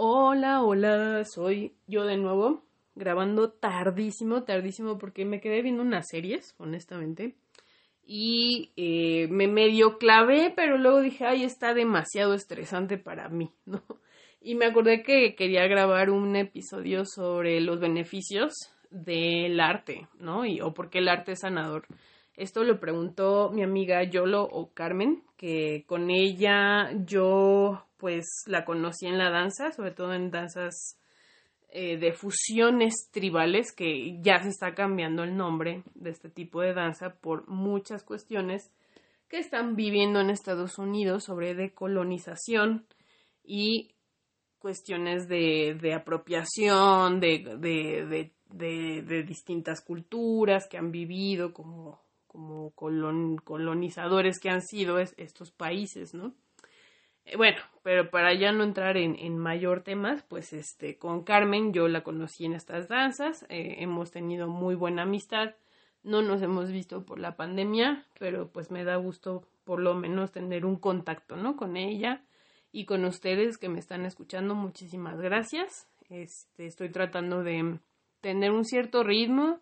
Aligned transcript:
Hola, 0.00 0.62
hola, 0.62 1.24
soy 1.24 1.74
yo 1.88 2.04
de 2.04 2.16
nuevo, 2.16 2.62
grabando 2.94 3.50
tardísimo, 3.50 4.44
tardísimo, 4.44 4.96
porque 4.96 5.24
me 5.24 5.40
quedé 5.40 5.60
viendo 5.60 5.82
unas 5.82 6.06
series, 6.06 6.54
honestamente, 6.58 7.34
y 8.06 8.70
eh, 8.76 9.26
me 9.26 9.48
medio 9.48 9.98
clavé, 9.98 10.52
pero 10.54 10.78
luego 10.78 11.00
dije, 11.00 11.26
ay, 11.26 11.42
está 11.42 11.74
demasiado 11.74 12.34
estresante 12.34 12.96
para 12.96 13.28
mí, 13.28 13.50
¿no? 13.66 13.82
Y 14.40 14.54
me 14.54 14.66
acordé 14.66 15.02
que 15.02 15.34
quería 15.34 15.66
grabar 15.66 16.10
un 16.10 16.36
episodio 16.36 17.04
sobre 17.04 17.60
los 17.60 17.80
beneficios 17.80 18.52
del 18.90 19.58
arte, 19.58 20.06
¿no? 20.20 20.46
Y, 20.46 20.60
o 20.60 20.74
por 20.74 20.90
qué 20.90 20.98
el 20.98 21.08
arte 21.08 21.32
es 21.32 21.40
sanador. 21.40 21.88
Esto 22.36 22.62
lo 22.62 22.78
preguntó 22.78 23.50
mi 23.52 23.64
amiga 23.64 24.04
Yolo 24.04 24.44
o 24.44 24.72
Carmen, 24.72 25.24
que 25.36 25.82
con 25.88 26.08
ella 26.12 26.92
yo 27.04 27.87
pues 27.98 28.26
la 28.46 28.64
conocí 28.64 29.06
en 29.06 29.18
la 29.18 29.30
danza, 29.30 29.72
sobre 29.72 29.90
todo 29.90 30.14
en 30.14 30.30
danzas 30.30 30.98
eh, 31.70 31.98
de 31.98 32.12
fusiones 32.12 33.10
tribales, 33.10 33.72
que 33.72 34.18
ya 34.22 34.42
se 34.42 34.48
está 34.48 34.74
cambiando 34.74 35.24
el 35.24 35.36
nombre 35.36 35.82
de 35.94 36.10
este 36.10 36.30
tipo 36.30 36.62
de 36.62 36.72
danza 36.72 37.16
por 37.20 37.46
muchas 37.48 38.04
cuestiones 38.04 38.70
que 39.28 39.38
están 39.38 39.76
viviendo 39.76 40.20
en 40.20 40.30
Estados 40.30 40.78
Unidos 40.78 41.24
sobre 41.24 41.54
decolonización 41.54 42.86
y 43.44 43.90
cuestiones 44.58 45.28
de, 45.28 45.76
de 45.80 45.94
apropiación 45.94 47.20
de, 47.20 47.56
de, 47.58 48.32
de, 48.50 49.22
distintas 49.24 49.82
culturas 49.82 50.66
que 50.68 50.78
han 50.78 50.90
vivido 50.90 51.52
como, 51.52 52.00
como 52.26 52.70
colonizadores 52.70 54.38
que 54.40 54.50
han 54.50 54.62
sido 54.62 54.98
estos 54.98 55.50
países, 55.50 56.14
¿no? 56.14 56.34
Eh, 57.28 57.36
bueno, 57.36 57.58
pero 57.82 58.10
para 58.10 58.34
ya 58.34 58.52
no 58.52 58.64
entrar 58.64 58.96
en, 58.96 59.38
mayor 59.38 59.82
temas, 59.82 60.22
pues 60.22 60.52
este, 60.52 60.98
con 60.98 61.24
Carmen 61.24 61.72
yo 61.72 61.88
la 61.88 62.02
conocí 62.02 62.44
en 62.44 62.54
estas 62.54 62.88
danzas, 62.88 63.44
eh, 63.48 63.76
hemos 63.78 64.10
tenido 64.10 64.48
muy 64.48 64.74
buena 64.74 65.02
amistad, 65.02 65.54
no 66.02 66.22
nos 66.22 66.40
hemos 66.42 66.70
visto 66.70 67.04
por 67.04 67.18
la 67.18 67.36
pandemia, 67.36 68.06
pero 68.18 68.48
pues 68.48 68.70
me 68.70 68.84
da 68.84 68.96
gusto 68.96 69.46
por 69.64 69.80
lo 69.80 69.94
menos 69.94 70.32
tener 70.32 70.64
un 70.64 70.76
contacto, 70.76 71.36
¿no? 71.36 71.56
Con 71.56 71.76
ella 71.76 72.22
y 72.72 72.86
con 72.86 73.04
ustedes 73.04 73.58
que 73.58 73.68
me 73.68 73.78
están 73.78 74.06
escuchando, 74.06 74.54
muchísimas 74.54 75.20
gracias. 75.20 75.86
Este, 76.08 76.66
estoy 76.66 76.90
tratando 76.90 77.42
de 77.42 77.78
tener 78.20 78.52
un 78.52 78.64
cierto 78.64 79.02
ritmo, 79.02 79.60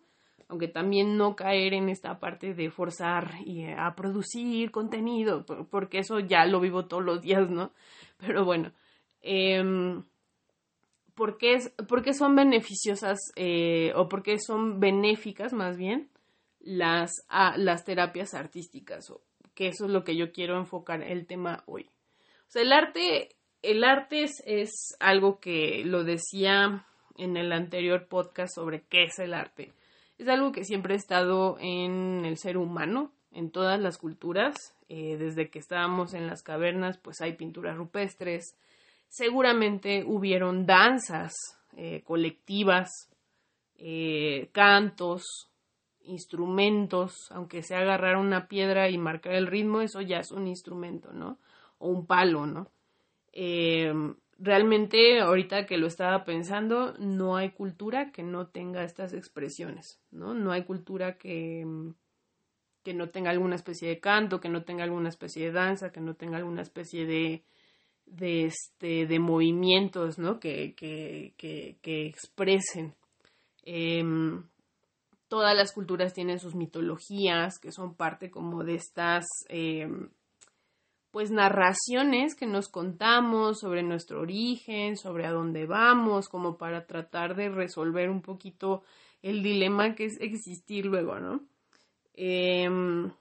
aunque 0.49 0.67
también 0.67 1.17
no 1.17 1.35
caer 1.35 1.73
en 1.73 1.89
esta 1.89 2.19
parte 2.19 2.53
de 2.53 2.69
forzar 2.69 3.35
y 3.45 3.65
eh, 3.65 3.75
a 3.77 3.95
producir 3.95 4.71
contenido, 4.71 5.45
porque 5.69 5.99
eso 5.99 6.19
ya 6.19 6.45
lo 6.45 6.59
vivo 6.59 6.85
todos 6.85 7.03
los 7.03 7.21
días, 7.21 7.49
¿no? 7.49 7.73
Pero 8.17 8.45
bueno, 8.45 8.71
eh, 9.21 10.01
¿por, 11.13 11.37
qué 11.37 11.55
es, 11.55 11.73
son 12.17 12.35
beneficiosas 12.35 13.19
eh, 13.35 13.91
o 13.95 14.07
por 14.07 14.23
qué 14.23 14.39
son 14.39 14.79
benéficas 14.79 15.51
más 15.53 15.77
bien 15.77 16.09
las, 16.59 17.11
las 17.57 17.83
terapias 17.83 18.33
artísticas? 18.33 19.09
O, 19.09 19.21
que 19.53 19.67
eso 19.67 19.85
es 19.85 19.91
lo 19.91 20.03
que 20.03 20.15
yo 20.15 20.31
quiero 20.31 20.57
enfocar 20.57 21.01
el 21.01 21.25
tema 21.25 21.63
hoy. 21.65 21.89
O 22.47 22.51
sea, 22.51 22.61
el 22.61 22.71
arte, 22.71 23.35
el 23.63 23.83
arte 23.83 24.27
es 24.45 24.95
algo 24.99 25.39
que 25.39 25.83
lo 25.83 26.03
decía 26.03 26.85
en 27.17 27.35
el 27.35 27.51
anterior 27.51 28.07
podcast 28.07 28.53
sobre 28.53 28.83
qué 28.83 29.05
es 29.05 29.17
el 29.19 29.33
arte 29.33 29.73
es 30.17 30.27
algo 30.27 30.51
que 30.51 30.63
siempre 30.63 30.93
ha 30.93 30.97
estado 30.97 31.57
en 31.59 32.25
el 32.25 32.37
ser 32.37 32.57
humano, 32.57 33.11
en 33.31 33.51
todas 33.51 33.79
las 33.79 33.97
culturas. 33.97 34.75
Eh, 34.89 35.17
desde 35.17 35.49
que 35.49 35.59
estábamos 35.59 36.13
en 36.13 36.27
las 36.27 36.43
cavernas, 36.43 36.97
pues 36.97 37.21
hay 37.21 37.33
pinturas 37.33 37.77
rupestres. 37.77 38.55
Seguramente 39.09 40.03
hubieron 40.05 40.65
danzas 40.65 41.33
eh, 41.75 42.01
colectivas, 42.03 43.09
eh, 43.75 44.49
cantos, 44.53 45.51
instrumentos, 46.03 47.13
aunque 47.31 47.61
sea 47.61 47.79
agarrar 47.79 48.15
una 48.17 48.47
piedra 48.47 48.89
y 48.89 48.97
marcar 48.97 49.33
el 49.33 49.47
ritmo, 49.47 49.81
eso 49.81 50.01
ya 50.01 50.19
es 50.19 50.31
un 50.31 50.47
instrumento, 50.47 51.11
¿no? 51.11 51.37
O 51.79 51.89
un 51.89 52.05
palo, 52.07 52.45
¿no? 52.47 52.71
Realmente 54.39 55.19
ahorita 55.19 55.65
que 55.65 55.77
lo 55.77 55.87
estaba 55.87 56.23
pensando, 56.23 56.93
no 56.99 57.35
hay 57.35 57.51
cultura 57.51 58.11
que 58.11 58.23
no 58.23 58.47
tenga 58.47 58.83
estas 58.83 59.13
expresiones, 59.13 59.99
¿no? 60.11 60.33
No 60.33 60.51
hay 60.51 60.63
cultura 60.63 61.17
que, 61.17 61.65
que 62.83 62.93
no 62.93 63.09
tenga 63.09 63.31
alguna 63.31 63.55
especie 63.55 63.89
de 63.89 63.99
canto, 63.99 64.39
que 64.39 64.49
no 64.49 64.63
tenga 64.63 64.83
alguna 64.83 65.09
especie 65.09 65.45
de 65.45 65.51
danza, 65.51 65.91
que 65.91 66.01
no 66.01 66.15
tenga 66.15 66.37
alguna 66.37 66.61
especie 66.61 67.05
de, 67.05 67.43
de, 68.05 68.45
este, 68.45 69.07
de 69.07 69.19
movimientos, 69.19 70.17
¿no? 70.19 70.39
Que, 70.39 70.75
que, 70.75 71.33
que, 71.37 71.77
que 71.81 72.05
expresen. 72.07 72.95
Em, 73.63 74.43
todas 75.27 75.55
las 75.55 75.73
culturas 75.73 76.13
tienen 76.13 76.39
sus 76.39 76.55
mitologías, 76.55 77.59
que 77.59 77.71
son 77.71 77.95
parte 77.95 78.29
como 78.29 78.63
de 78.63 78.75
estas... 78.75 79.25
Em, 79.49 80.09
pues 81.17 81.31
narraciones 81.31 82.35
que 82.35 82.45
nos 82.45 82.69
contamos 82.69 83.61
sobre 83.61 83.81
nuestro 83.81 84.21
origen, 84.21 84.97
sobre 84.97 85.25
a 85.25 85.31
dónde 85.31 85.65
vamos, 85.65 86.29
como 86.29 86.59
para 86.59 86.85
tratar 86.85 87.35
de 87.35 87.49
resolver 87.49 88.11
un 88.11 88.21
poquito 88.21 88.83
el 89.23 89.41
dilema 89.41 89.95
que 89.95 90.05
es 90.05 90.21
existir 90.21 90.85
luego, 90.85 91.19
¿no? 91.19 91.43
Em, 92.13 93.11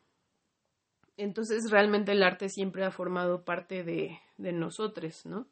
entonces 1.17 1.71
realmente 1.71 2.13
el 2.13 2.23
arte 2.23 2.51
siempre 2.51 2.85
ha 2.85 2.91
formado 2.91 3.47
parte 3.47 3.83
de, 3.83 4.19
de 4.37 4.53
nosotros, 4.53 5.25
¿no? 5.25 5.47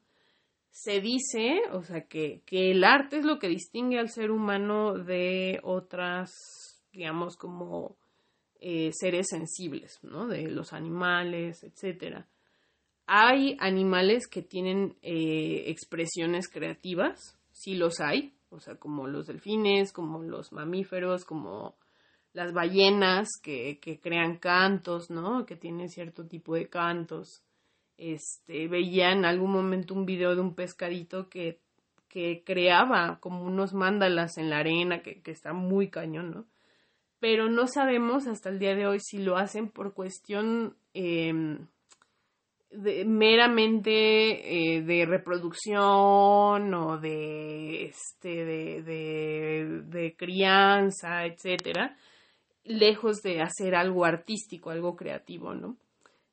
Se 0.70 1.00
dice, 1.00 1.62
o 1.72 1.82
sea, 1.82 2.02
que, 2.02 2.42
que 2.44 2.72
el 2.72 2.84
arte 2.84 3.20
es 3.20 3.24
lo 3.24 3.38
que 3.38 3.48
distingue 3.48 3.98
al 3.98 4.10
ser 4.10 4.30
humano 4.30 4.98
de 4.98 5.60
otras, 5.62 6.30
digamos, 6.92 7.38
como 7.38 7.96
eh, 8.60 8.90
seres 8.92 9.28
sensibles, 9.30 9.98
¿no? 10.02 10.26
De 10.26 10.42
los 10.50 10.74
animales, 10.74 11.64
etcétera. 11.64 12.28
Hay 13.06 13.56
animales 13.60 14.26
que 14.26 14.42
tienen 14.42 14.96
eh, 15.02 15.64
expresiones 15.66 16.48
creativas, 16.48 17.38
sí 17.52 17.74
los 17.74 18.00
hay, 18.00 18.34
o 18.50 18.60
sea, 18.60 18.76
como 18.76 19.06
los 19.06 19.26
delfines, 19.26 19.92
como 19.92 20.22
los 20.22 20.52
mamíferos, 20.52 21.24
como 21.24 21.76
las 22.32 22.52
ballenas 22.52 23.28
que, 23.42 23.78
que 23.80 24.00
crean 24.00 24.38
cantos, 24.38 25.10
¿no? 25.10 25.44
Que 25.46 25.56
tienen 25.56 25.88
cierto 25.88 26.26
tipo 26.26 26.54
de 26.54 26.68
cantos. 26.68 27.42
Este, 27.96 28.68
veía 28.68 29.12
en 29.12 29.24
algún 29.24 29.52
momento 29.52 29.94
un 29.94 30.06
video 30.06 30.34
de 30.34 30.40
un 30.40 30.54
pescadito 30.54 31.28
que, 31.28 31.60
que 32.08 32.42
creaba 32.44 33.18
como 33.20 33.44
unos 33.44 33.74
mandalas 33.74 34.38
en 34.38 34.50
la 34.50 34.58
arena, 34.58 35.02
que, 35.02 35.22
que 35.22 35.30
está 35.30 35.52
muy 35.52 35.90
cañón, 35.90 36.30
¿no? 36.30 36.46
pero 37.24 37.48
no 37.48 37.66
sabemos 37.68 38.26
hasta 38.26 38.50
el 38.50 38.58
día 38.58 38.74
de 38.74 38.86
hoy 38.86 39.00
si 39.00 39.16
lo 39.16 39.38
hacen 39.38 39.70
por 39.70 39.94
cuestión 39.94 40.76
meramente 43.06 44.76
eh, 44.76 44.82
de 44.82 45.06
reproducción 45.06 46.74
o 46.74 46.98
de, 46.98 47.86
este, 47.86 48.44
de, 48.82 50.14
crianza, 50.16 51.24
etcétera, 51.26 51.96
lejos 52.64 53.22
de 53.22 53.42
hacer 53.42 53.74
algo 53.74 54.04
artístico, 54.04 54.70
algo 54.70 54.96
creativo, 54.96 55.54
¿no? 55.54 55.76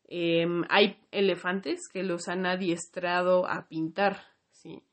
Em, 0.07 0.63
hay 0.69 0.97
elefantes 1.11 1.87
que 1.91 2.03
los 2.03 2.27
han 2.27 2.45
adiestrado 2.45 3.47
a 3.47 3.67
pintar, 3.67 4.17
¿sí? 4.51 4.83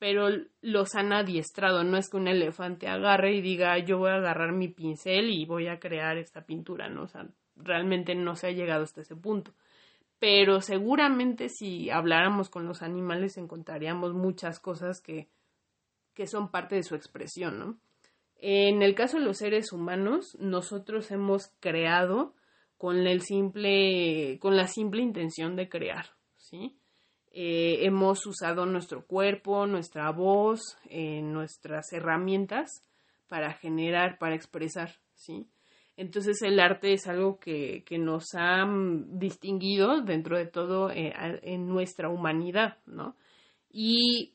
pero 0.00 0.28
los 0.62 0.94
han 0.94 1.12
adiestrado. 1.12 1.84
No 1.84 1.98
es 1.98 2.08
que 2.08 2.16
un 2.16 2.26
elefante 2.26 2.88
agarre 2.88 3.34
y 3.34 3.42
diga 3.42 3.78
yo 3.78 3.98
voy 3.98 4.10
a 4.10 4.14
agarrar 4.14 4.52
mi 4.52 4.68
pincel 4.68 5.28
y 5.30 5.44
voy 5.44 5.68
a 5.68 5.78
crear 5.78 6.16
esta 6.16 6.46
pintura, 6.46 6.88
¿no? 6.88 7.02
O 7.02 7.06
sea, 7.06 7.26
realmente 7.54 8.14
no 8.14 8.34
se 8.34 8.48
ha 8.48 8.50
llegado 8.50 8.84
hasta 8.84 9.02
ese 9.02 9.14
punto. 9.14 9.52
Pero 10.20 10.60
seguramente 10.60 11.48
si 11.48 11.90
habláramos 11.90 12.50
con 12.50 12.66
los 12.66 12.82
animales 12.82 13.36
encontraríamos 13.36 14.14
muchas 14.14 14.60
cosas 14.60 15.00
que, 15.00 15.28
que 16.14 16.28
son 16.28 16.50
parte 16.50 16.76
de 16.76 16.84
su 16.84 16.94
expresión, 16.94 17.58
¿no? 17.58 17.80
En 18.36 18.82
el 18.82 18.94
caso 18.94 19.18
de 19.18 19.24
los 19.24 19.38
seres 19.38 19.72
humanos, 19.72 20.36
nosotros 20.38 21.10
hemos 21.10 21.48
creado 21.60 22.34
con 22.78 23.06
el 23.06 23.20
simple, 23.22 24.38
con 24.40 24.56
la 24.56 24.66
simple 24.66 25.02
intención 25.02 25.56
de 25.56 25.68
crear, 25.68 26.06
¿sí? 26.36 26.78
Eh, 27.32 27.84
hemos 27.86 28.24
usado 28.26 28.66
nuestro 28.66 29.06
cuerpo, 29.06 29.66
nuestra 29.66 30.10
voz, 30.10 30.78
eh, 30.88 31.22
nuestras 31.22 31.92
herramientas 31.92 32.84
para 33.28 33.52
generar, 33.52 34.18
para 34.18 34.34
expresar, 34.34 34.96
¿sí? 35.14 35.46
Entonces 35.96 36.40
el 36.42 36.60
arte 36.60 36.92
es 36.92 37.06
algo 37.06 37.38
que, 37.38 37.84
que 37.84 37.98
nos 37.98 38.34
ha 38.34 38.64
mm, 38.64 39.18
distinguido 39.18 40.00
dentro 40.00 40.38
de 40.38 40.46
todo 40.46 40.90
eh, 40.90 41.12
en 41.42 41.66
nuestra 41.68 42.08
humanidad, 42.08 42.78
¿no? 42.86 43.16
Y 43.72 44.34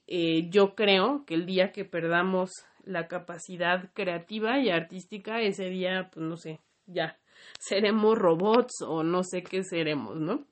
yo 0.50 0.75
creo 0.75 1.25
que 1.25 1.34
el 1.34 1.46
día 1.46 1.74
que 1.74 1.84
perdamos 1.84 2.52
la 2.86 3.07
capacidad 3.07 3.92
creativa 3.94 4.60
y 4.60 4.69
artística, 4.69 5.42
ese 5.42 5.69
día, 5.69 6.10
pues 6.13 6.25
no 6.25 6.38
sé, 6.38 6.62
ya, 6.86 7.18
seremos 7.60 8.18
robots 8.18 8.81
o 8.88 9.04
no 9.04 9.24
sé 9.24 9.44
qué 9.44 9.63
seremos, 9.63 10.19
¿no? 10.19 10.46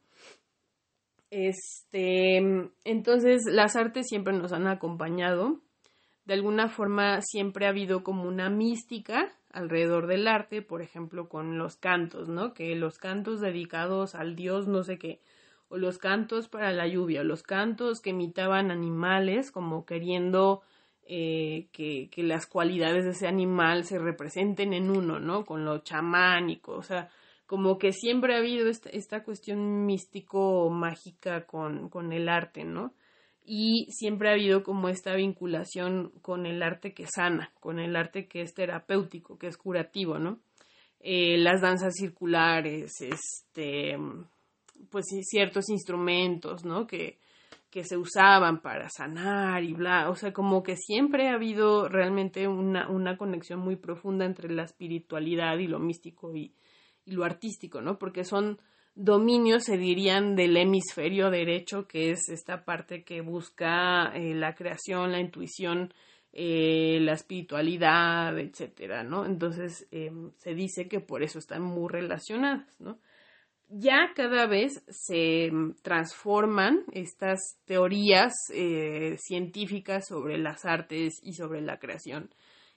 Este, 1.29 2.37
entonces 2.83 3.41
las 3.49 3.75
artes 3.75 4.07
siempre 4.07 4.33
nos 4.33 4.53
han 4.53 4.67
acompañado. 4.67 5.61
De 6.25 6.35
alguna 6.35 6.69
forma 6.69 7.21
siempre 7.21 7.65
ha 7.65 7.69
habido 7.69 8.03
como 8.03 8.23
una 8.27 8.49
mística 8.51 9.33
alrededor 9.53 10.07
del 10.07 10.27
arte, 10.27 10.61
por 10.61 10.81
ejemplo, 10.81 11.29
con 11.29 11.57
los 11.57 11.77
cantos, 11.77 12.27
¿no? 12.27 12.53
Que 12.53 12.75
los 12.75 12.97
cantos 12.97 13.39
dedicados 13.39 14.15
al 14.15 14.35
dios 14.35 14.67
no 14.67 14.83
sé 14.83 14.97
qué, 14.97 15.21
o 15.69 15.77
los 15.77 15.99
cantos 15.99 16.49
para 16.49 16.71
la 16.71 16.87
lluvia, 16.87 17.21
o 17.21 17.23
los 17.23 17.43
cantos 17.43 18.01
que 18.01 18.09
imitaban 18.09 18.71
animales, 18.71 19.51
como 19.51 19.85
queriendo 19.85 20.61
eh, 21.05 21.67
que, 21.71 22.09
que, 22.11 22.23
las 22.23 22.47
cualidades 22.47 23.05
de 23.05 23.11
ese 23.11 23.27
animal 23.27 23.83
se 23.85 23.99
representen 23.99 24.73
en 24.73 24.89
uno, 24.89 25.19
¿no? 25.19 25.45
Con 25.45 25.65
lo 25.65 25.79
chamánico, 25.79 26.73
o 26.73 26.83
sea, 26.83 27.09
como 27.45 27.77
que 27.77 27.91
siempre 27.91 28.35
ha 28.35 28.39
habido 28.39 28.67
esta, 28.67 28.89
esta 28.89 29.23
cuestión 29.23 29.85
místico-mágica 29.85 31.45
con, 31.45 31.89
con 31.89 32.11
el 32.11 32.29
arte, 32.29 32.63
¿no? 32.63 32.93
Y 33.45 33.87
siempre 33.91 34.29
ha 34.29 34.33
habido 34.33 34.63
como 34.63 34.89
esta 34.89 35.15
vinculación 35.15 36.11
con 36.21 36.45
el 36.45 36.63
arte 36.63 36.93
que 36.93 37.07
sana, 37.07 37.51
con 37.59 37.79
el 37.79 37.95
arte 37.95 38.27
que 38.27 38.41
es 38.41 38.53
terapéutico, 38.53 39.37
que 39.37 39.47
es 39.47 39.57
curativo, 39.57 40.19
¿no? 40.19 40.39
Eh, 40.99 41.37
las 41.37 41.61
danzas 41.61 41.95
circulares, 41.95 42.93
este, 43.01 43.97
pues 44.89 45.05
ciertos 45.23 45.69
instrumentos, 45.69 46.63
¿no? 46.63 46.87
Que, 46.87 47.19
que 47.69 47.83
se 47.83 47.97
usaban 47.97 48.61
para 48.61 48.87
sanar 48.89 49.63
y 49.63 49.73
bla, 49.73 50.09
o 50.09 50.15
sea, 50.15 50.31
como 50.31 50.63
que 50.63 50.77
siempre 50.77 51.27
ha 51.27 51.33
habido 51.33 51.89
realmente 51.89 52.47
una, 52.47 52.89
una 52.89 53.17
conexión 53.17 53.59
muy 53.59 53.75
profunda 53.75 54.25
entre 54.25 54.49
la 54.53 54.63
espiritualidad 54.63 55.57
y 55.57 55.67
lo 55.67 55.79
místico 55.79 56.33
y, 56.35 56.53
y 57.03 57.11
lo 57.11 57.25
artístico, 57.25 57.81
¿no? 57.81 57.97
Porque 57.97 58.23
son 58.23 58.59
dominios 58.95 59.63
se 59.63 59.77
dirían 59.77 60.35
del 60.35 60.57
hemisferio 60.57 61.29
derecho, 61.29 61.87
que 61.87 62.11
es 62.11 62.29
esta 62.29 62.63
parte 62.63 63.03
que 63.03 63.21
busca 63.21 64.11
eh, 64.15 64.33
la 64.35 64.55
creación, 64.55 65.11
la 65.11 65.19
intuición, 65.19 65.93
eh, 66.31 66.99
la 67.01 67.13
espiritualidad, 67.13 68.37
etcétera, 68.37 69.03
¿no? 69.03 69.25
Entonces 69.25 69.87
em, 69.91 70.31
se 70.37 70.53
dice 70.55 70.87
que 70.87 70.99
por 70.99 71.23
eso 71.23 71.39
están 71.39 71.61
muy 71.61 71.89
relacionadas, 71.89 72.79
¿no? 72.79 72.99
Ya 73.69 74.11
cada 74.15 74.45
vez 74.45 74.83
se 74.87 75.45
em, 75.45 75.73
transforman 75.81 76.83
estas 76.91 77.39
teorías 77.65 78.33
eh, 78.53 79.17
científicas 79.19 80.05
sobre 80.07 80.37
las 80.37 80.65
artes 80.65 81.19
y 81.21 81.33
sobre 81.33 81.61
la 81.61 81.79
creación 81.79 82.29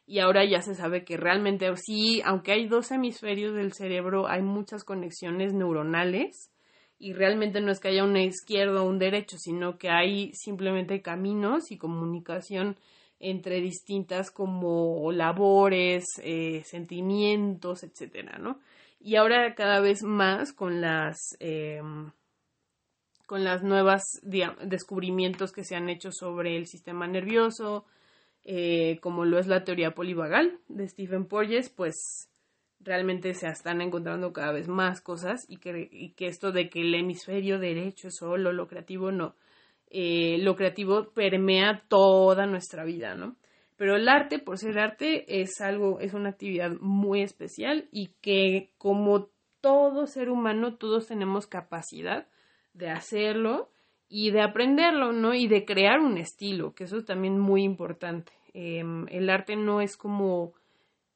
y 0.07 0.21
ahora 0.21 0.45
ya 0.45 0.63
se 0.63 0.75
sabe 0.75 1.05
que 1.05 1.17
realmente 1.17 1.69
sí, 1.77 2.23
aunque 2.25 2.53
hay 2.53 2.69
dos 2.69 2.93
hemisferios 2.93 3.55
del 3.55 3.73
cerebro, 3.73 4.29
hay 4.29 4.41
muchas 4.41 4.85
conexiones 4.85 5.53
neuronales 5.53 6.53
y 6.99 7.13
realmente 7.13 7.61
no 7.61 7.73
es 7.73 7.81
que 7.81 7.89
haya 7.89 8.05
una 8.05 8.23
izquierda 8.23 8.83
o 8.83 8.89
un 8.89 8.99
derecho, 8.99 9.37
sino 9.39 9.79
que 9.79 9.91
hay 9.91 10.31
simplemente 10.33 11.03
caminos 11.03 11.71
y 11.71 11.77
comunicación 11.77 12.77
entre 13.19 13.61
distintas 13.61 14.31
como 14.31 15.11
labores, 15.11 16.05
eh, 16.23 16.63
sentimientos, 16.65 17.83
etcétera, 17.83 18.39
¿no? 18.39 18.61
Y 19.01 19.17
ahora 19.17 19.55
cada 19.55 19.81
vez 19.81 20.03
más 20.03 20.53
con 20.53 20.81
las 20.81 21.17
em, 21.41 22.11
con 23.27 23.43
las 23.43 23.63
nuevas 23.65 24.03
descubrimientos 24.23 25.51
que 25.51 25.65
se 25.65 25.75
han 25.75 25.89
hecho 25.89 26.13
sobre 26.13 26.57
el 26.57 26.67
sistema 26.67 27.09
nervioso, 27.09 27.85
eh, 28.49 29.01
como 29.01 29.25
lo 29.25 29.41
es 29.41 29.49
la 29.49 29.65
teoría 29.65 29.91
polivagal 29.91 30.61
de 30.69 30.87
Stephen 30.87 31.27
Porges, 31.27 31.69
pues 31.69 32.31
realmente 32.79 33.35
se 33.35 33.49
están 33.49 33.81
encontrando 33.81 34.33
cada 34.33 34.53
vez 34.53 34.69
más 34.69 35.01
cosas 35.01 35.45
y 35.49 35.57
que, 35.57 36.15
esto 36.19 36.53
de 36.53 36.71
que 36.71 36.83
el 36.83 36.95
hemisferio 36.95 37.59
derecho 37.59 38.07
es 38.07 38.15
solo 38.15 38.53
lo 38.53 38.69
creativo, 38.69 39.11
no. 39.11 39.35
Eh, 39.91 40.39
lo 40.39 40.55
creativo 40.55 41.11
permea 41.13 41.83
toda 41.89 42.47
nuestra 42.47 42.85
vida, 42.85 43.17
¿no? 43.17 43.35
Pero 43.75 43.97
el 43.97 44.09
arte, 44.09 44.39
por 44.39 44.59
ser 44.59 44.79
arte, 44.79 45.43
es 45.43 45.61
algo, 45.61 45.99
es 45.99 46.15
una 46.15 46.29
actividad 46.29 46.71
muy 46.81 47.23
especial 47.23 47.89
y 47.91 48.11
que 48.21 48.71
como 48.79 49.29
todo 49.61 50.07
ser 50.07 50.31
humano, 50.31 50.77
todos 50.77 51.09
tenemos 51.09 51.49
capacidad 51.49 52.29
de 52.75 52.91
hacerlo 52.91 53.71
y 54.09 54.31
de 54.31 54.43
aprenderlo, 54.43 55.11
¿no? 55.11 55.35
Y 55.35 55.49
de 55.49 55.65
crear 55.65 55.99
un 55.99 56.17
estilo, 56.17 56.75
que 56.75 56.85
eso 56.85 56.99
es 56.99 57.05
también 57.05 57.41
muy 57.41 57.65
importante. 57.65 58.36
Em, 58.59 59.07
el 59.11 59.29
arte 59.29 59.55
no 59.55 59.83
es 59.83 59.99
como 59.99 60.55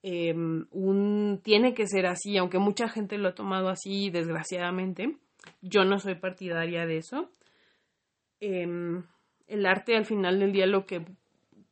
em, 0.02 0.66
un 0.72 1.40
tiene 1.42 1.72
que 1.72 1.87
ser 1.87 2.04
así, 2.04 2.37
aunque 2.37 2.58
mucha 2.58 2.87
gente 2.87 3.16
lo 3.16 3.31
ha 3.31 3.34
tomado 3.34 3.70
así, 3.70 4.10
desgraciadamente. 4.10 5.16
Yo 5.62 5.87
no 5.87 5.98
soy 5.98 6.16
partidaria 6.16 6.84
de 6.84 6.98
eso. 6.98 7.31
Em, 8.40 9.04
el 9.48 9.64
arte 9.64 9.96
al 9.96 10.04
final 10.04 10.38
del 10.38 10.52
día 10.52 10.66
lo 10.66 10.84
que 10.84 11.02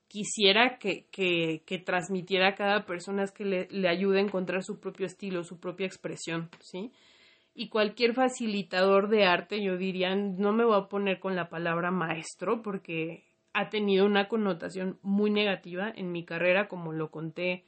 quisiera 0.09 0.79
que, 0.79 1.05
que, 1.11 1.63
que 1.67 1.79
transmitiera 1.79 2.49
a 2.49 2.55
cada 2.55 2.87
persona 2.87 3.25
es 3.25 3.31
que 3.31 3.45
le, 3.45 3.69
le, 3.71 3.89
ayude 3.91 4.21
a 4.21 4.23
encontrar 4.23 4.63
su 4.63 4.81
propio 4.81 5.05
estilo, 5.05 5.45
su 5.45 5.61
propia 5.61 5.87
expresión, 5.87 6.49
¿sí? 6.63 6.93
y 7.55 7.69
cualquier 7.69 8.15
facilitador 8.15 9.09
de 9.09 9.25
arte, 9.27 9.63
yo 9.63 9.77
diría, 9.77 10.15
no 10.15 10.53
me 10.53 10.65
voy 10.65 10.79
a 10.79 10.89
poner 10.89 11.19
con 11.19 11.37
la 11.37 11.51
palabra 11.51 11.91
maestro 11.91 12.63
porque 12.63 13.28
ha 13.53 13.71
tenido 13.71 14.07
una 14.07 14.29
connotación 14.29 14.99
muy 15.03 15.31
negativa 15.31 15.93
en 15.95 16.13
mi 16.13 16.25
carrera, 16.25 16.69
como 16.69 16.93
lo 16.93 17.11
conté 17.11 17.65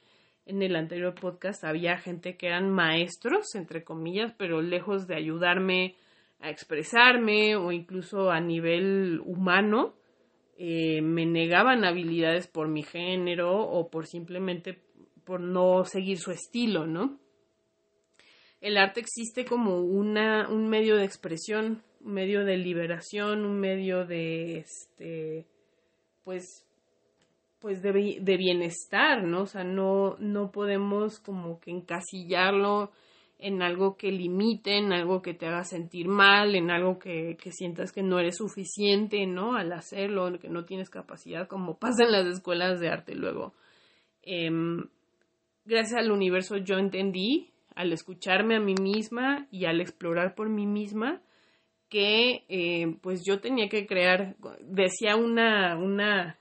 en 0.46 0.62
el 0.62 0.76
anterior 0.76 1.14
podcast, 1.14 1.64
había 1.64 1.98
gente 1.98 2.36
que 2.36 2.46
eran 2.46 2.70
maestros, 2.70 3.54
entre 3.54 3.84
comillas, 3.84 4.32
pero 4.36 4.62
lejos 4.62 5.06
de 5.06 5.16
ayudarme 5.16 5.96
a 6.40 6.50
expresarme 6.50 7.56
o 7.56 7.72
incluso 7.72 8.30
a 8.30 8.40
nivel 8.40 9.20
humano, 9.24 9.94
eh, 10.56 11.00
me 11.02 11.26
negaban 11.26 11.84
habilidades 11.84 12.46
por 12.46 12.68
mi 12.68 12.82
género 12.82 13.60
o 13.60 13.90
por 13.90 14.06
simplemente 14.06 14.78
por 15.24 15.40
no 15.40 15.84
seguir 15.84 16.18
su 16.18 16.32
estilo, 16.32 16.86
¿no? 16.86 17.18
el 18.60 18.76
arte 18.76 19.00
existe 19.00 19.44
como 19.44 19.80
una, 19.80 20.48
un 20.48 20.68
medio 20.68 20.96
de 20.96 21.04
expresión, 21.04 21.82
un 22.00 22.12
medio 22.12 22.44
de 22.44 22.56
liberación, 22.56 23.44
un 23.44 23.58
medio 23.58 24.04
de, 24.04 24.58
este, 24.58 25.46
pues, 26.24 26.66
pues 27.60 27.82
de, 27.82 28.18
de 28.20 28.36
bienestar, 28.36 29.24
¿no? 29.24 29.42
O 29.42 29.46
sea, 29.46 29.64
no, 29.64 30.16
no 30.18 30.50
podemos 30.50 31.20
como 31.20 31.60
que 31.60 31.70
encasillarlo 31.70 32.90
en 33.42 33.62
algo 33.62 33.96
que 33.96 34.12
limite, 34.12 34.76
en 34.76 34.92
algo 34.92 35.22
que 35.22 35.34
te 35.34 35.46
haga 35.46 35.64
sentir 35.64 36.08
mal, 36.08 36.54
en 36.54 36.70
algo 36.70 36.98
que, 36.98 37.36
que 37.42 37.52
sientas 37.52 37.92
que 37.92 38.02
no 38.02 38.18
eres 38.18 38.36
suficiente, 38.36 39.26
¿no? 39.26 39.56
Al 39.56 39.72
hacerlo, 39.72 40.38
que 40.38 40.48
no 40.48 40.64
tienes 40.64 40.90
capacidad, 40.90 41.48
como 41.48 41.78
pasa 41.78 42.04
en 42.04 42.12
las 42.12 42.26
escuelas 42.26 42.80
de 42.80 42.88
arte 42.88 43.14
luego. 43.14 43.54
Em, 44.22 44.84
gracias 45.64 45.98
al 45.98 46.10
universo 46.10 46.58
yo 46.58 46.78
entendí 46.78 47.50
al 47.74 47.92
escucharme 47.92 48.56
a 48.56 48.60
mí 48.60 48.74
misma 48.74 49.46
y 49.50 49.64
al 49.64 49.80
explorar 49.80 50.34
por 50.34 50.50
mí 50.50 50.66
misma 50.66 51.22
que 51.90 52.44
eh, 52.48 52.96
pues 53.02 53.22
yo 53.24 53.40
tenía 53.40 53.68
que 53.68 53.86
crear, 53.86 54.36
decía 54.60 55.16
una, 55.16 55.76
una, 55.76 56.38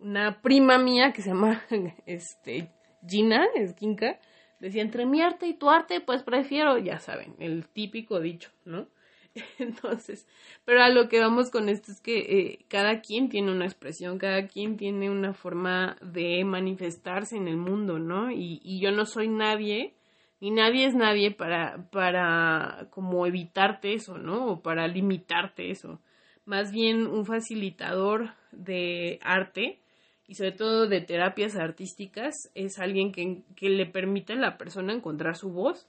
una 0.00 0.42
prima 0.42 0.78
mía 0.78 1.12
que 1.14 1.22
se 1.22 1.30
llama 1.30 1.62
este, 2.06 2.70
Gina 3.08 3.46
Esquinca, 3.54 4.18
decía, 4.60 4.82
entre 4.82 5.06
mi 5.06 5.22
arte 5.22 5.46
y 5.46 5.54
tu 5.54 5.70
arte, 5.70 6.00
pues 6.00 6.22
prefiero, 6.22 6.76
ya 6.78 6.98
saben, 6.98 7.36
el 7.38 7.68
típico 7.68 8.20
dicho, 8.20 8.50
¿no? 8.64 8.88
Entonces, 9.58 10.26
pero 10.64 10.82
a 10.82 10.88
lo 10.88 11.08
que 11.08 11.20
vamos 11.20 11.50
con 11.50 11.68
esto 11.68 11.92
es 11.92 12.00
que 12.00 12.18
eh, 12.18 12.58
cada 12.68 13.00
quien 13.00 13.28
tiene 13.28 13.52
una 13.52 13.66
expresión, 13.66 14.18
cada 14.18 14.48
quien 14.48 14.76
tiene 14.76 15.08
una 15.08 15.34
forma 15.34 15.96
de 16.02 16.44
manifestarse 16.44 17.36
en 17.36 17.46
el 17.46 17.56
mundo, 17.56 17.98
¿no? 18.00 18.30
Y, 18.32 18.60
y 18.64 18.80
yo 18.80 18.90
no 18.90 19.06
soy 19.06 19.28
nadie 19.28 19.94
y 20.40 20.50
nadie 20.50 20.86
es 20.86 20.94
nadie 20.94 21.30
para, 21.30 21.88
para 21.90 22.88
como 22.90 23.26
evitarte 23.26 23.94
eso, 23.94 24.18
¿no? 24.18 24.46
O 24.46 24.60
para 24.60 24.86
limitarte 24.88 25.70
eso. 25.70 26.00
Más 26.44 26.70
bien 26.72 27.06
un 27.06 27.24
facilitador 27.24 28.34
de 28.52 29.18
arte 29.22 29.80
y 30.26 30.34
sobre 30.34 30.52
todo 30.52 30.86
de 30.86 31.00
terapias 31.00 31.56
artísticas 31.56 32.34
es 32.54 32.78
alguien 32.78 33.12
que, 33.12 33.42
que 33.56 33.70
le 33.70 33.86
permite 33.86 34.34
a 34.34 34.36
la 34.36 34.58
persona 34.58 34.92
encontrar 34.92 35.36
su 35.36 35.50
voz 35.50 35.88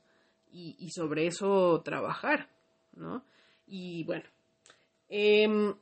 y, 0.52 0.76
y 0.80 0.90
sobre 0.92 1.28
eso 1.28 1.82
trabajar, 1.84 2.48
¿no? 2.96 3.24
Y 3.68 4.04
bueno, 4.06 4.26
eh, 5.10 5.74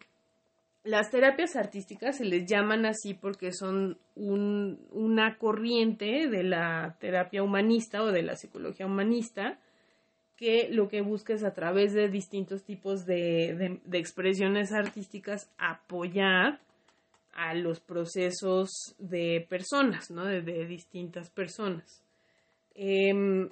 las 0.84 1.10
terapias 1.10 1.56
artísticas 1.56 2.18
se 2.18 2.26
les 2.26 2.46
llaman 2.46 2.86
así 2.86 3.14
porque 3.14 3.54
son 3.54 3.98
un, 4.16 4.86
una 4.92 5.38
corriente 5.38 6.28
de 6.28 6.44
la 6.44 6.98
terapia 7.00 7.42
humanista 7.42 8.04
o 8.04 8.12
de 8.12 8.22
la 8.22 8.36
psicología 8.36 8.86
humanista 8.86 9.60
que 10.36 10.68
lo 10.70 10.90
que 10.90 11.02
busca 11.02 11.34
es 11.34 11.44
a 11.44 11.54
través 11.54 11.94
de 11.94 12.10
distintos 12.10 12.64
tipos 12.64 13.06
de, 13.06 13.80
expresiones 13.94 14.74
artísticas 14.74 15.50
apoyar 15.58 16.60
a 17.34 17.54
los 17.54 17.80
procesos 17.80 18.70
de 18.98 19.46
personas, 19.50 20.12
¿no? 20.12 20.26
De, 20.26 20.42
distintas 20.66 21.30
personas. 21.30 22.04
Eh, 22.76 23.50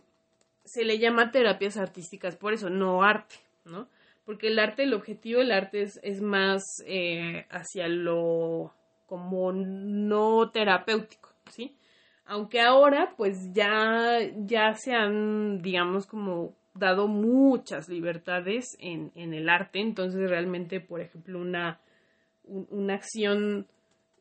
se 0.66 0.84
le 0.84 1.00
llama 1.00 1.32
terapias 1.32 1.78
artísticas 1.78 2.36
por 2.36 2.54
eso, 2.54 2.70
no 2.70 3.04
arte, 3.04 3.36
¿no? 3.66 3.88
Porque 4.32 4.48
el 4.48 4.60
arte, 4.60 4.84
el 4.84 4.94
objetivo 4.94 5.40
del 5.40 5.52
arte 5.52 5.82
es, 5.82 6.22
más 6.22 6.64
eh, 6.86 7.48
hacia 7.50 7.90
lo 7.90 8.74
como 9.06 9.52
no 9.52 10.52
terapéutico, 10.52 11.34
¿sí? 11.50 11.76
Aunque 12.24 12.62
ahora 12.62 13.14
pues 13.18 13.52
ya, 13.52 14.20
ya 14.38 14.74
se 14.76 14.94
han, 14.94 15.62
digamos, 15.62 16.08
como 16.08 16.56
dado 16.74 17.10
muchas 17.10 17.90
libertades 17.90 18.78
en, 18.80 19.12
en 19.16 19.34
el 19.34 19.50
arte, 19.50 19.82
entonces 19.82 20.30
realmente, 20.30 20.80
por 20.80 21.02
ejemplo, 21.02 21.38
una, 21.38 21.82
una 22.46 22.94
acción 22.94 23.68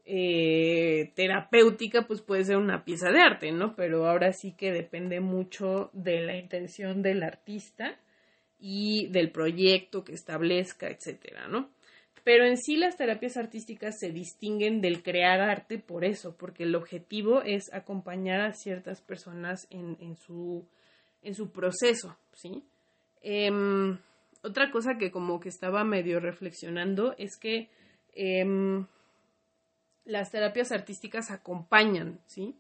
eh, 0.04 1.12
terapéutica, 1.14 2.08
pues 2.08 2.20
puede 2.20 2.42
ser 2.42 2.56
una 2.56 2.84
pieza 2.84 3.12
de 3.12 3.20
arte, 3.20 3.52
¿no? 3.52 3.76
Pero 3.76 4.08
ahora 4.08 4.32
sí 4.32 4.56
que 4.56 4.72
depende 4.72 5.20
mucho 5.20 5.90
de 5.92 6.22
la 6.22 6.36
intención 6.36 7.00
del 7.00 7.22
artista 7.22 7.96
y 8.60 9.08
del 9.08 9.30
proyecto 9.30 10.04
que 10.04 10.12
establezca, 10.12 10.88
etcétera, 10.88 11.48
¿no? 11.48 11.70
Pero 12.22 12.44
en 12.44 12.58
sí 12.58 12.76
las 12.76 12.96
terapias 12.96 13.36
artísticas 13.36 13.98
se 13.98 14.10
distinguen 14.10 14.80
del 14.80 15.02
crear 15.02 15.40
arte 15.40 15.78
por 15.78 16.04
eso, 16.04 16.36
porque 16.36 16.64
el 16.64 16.74
objetivo 16.74 17.42
es 17.42 17.72
acompañar 17.72 18.42
a 18.42 18.52
ciertas 18.52 19.00
personas 19.00 19.66
en, 19.70 20.16
su, 20.16 20.66
en 21.22 21.34
su 21.34 21.50
proceso, 21.50 22.16
¿sí? 22.34 22.62
Em, 23.22 23.98
otra 24.42 24.70
cosa 24.70 24.96
que 24.98 25.10
como 25.10 25.40
que 25.40 25.48
estaba 25.48 25.84
medio 25.84 26.20
reflexionando 26.20 27.14
es 27.18 27.36
que 27.38 27.68
em, 28.14 28.86
las 30.04 30.30
terapias 30.30 30.72
artísticas 30.72 31.30
acompañan, 31.30 32.20
¿sí? 32.26 32.54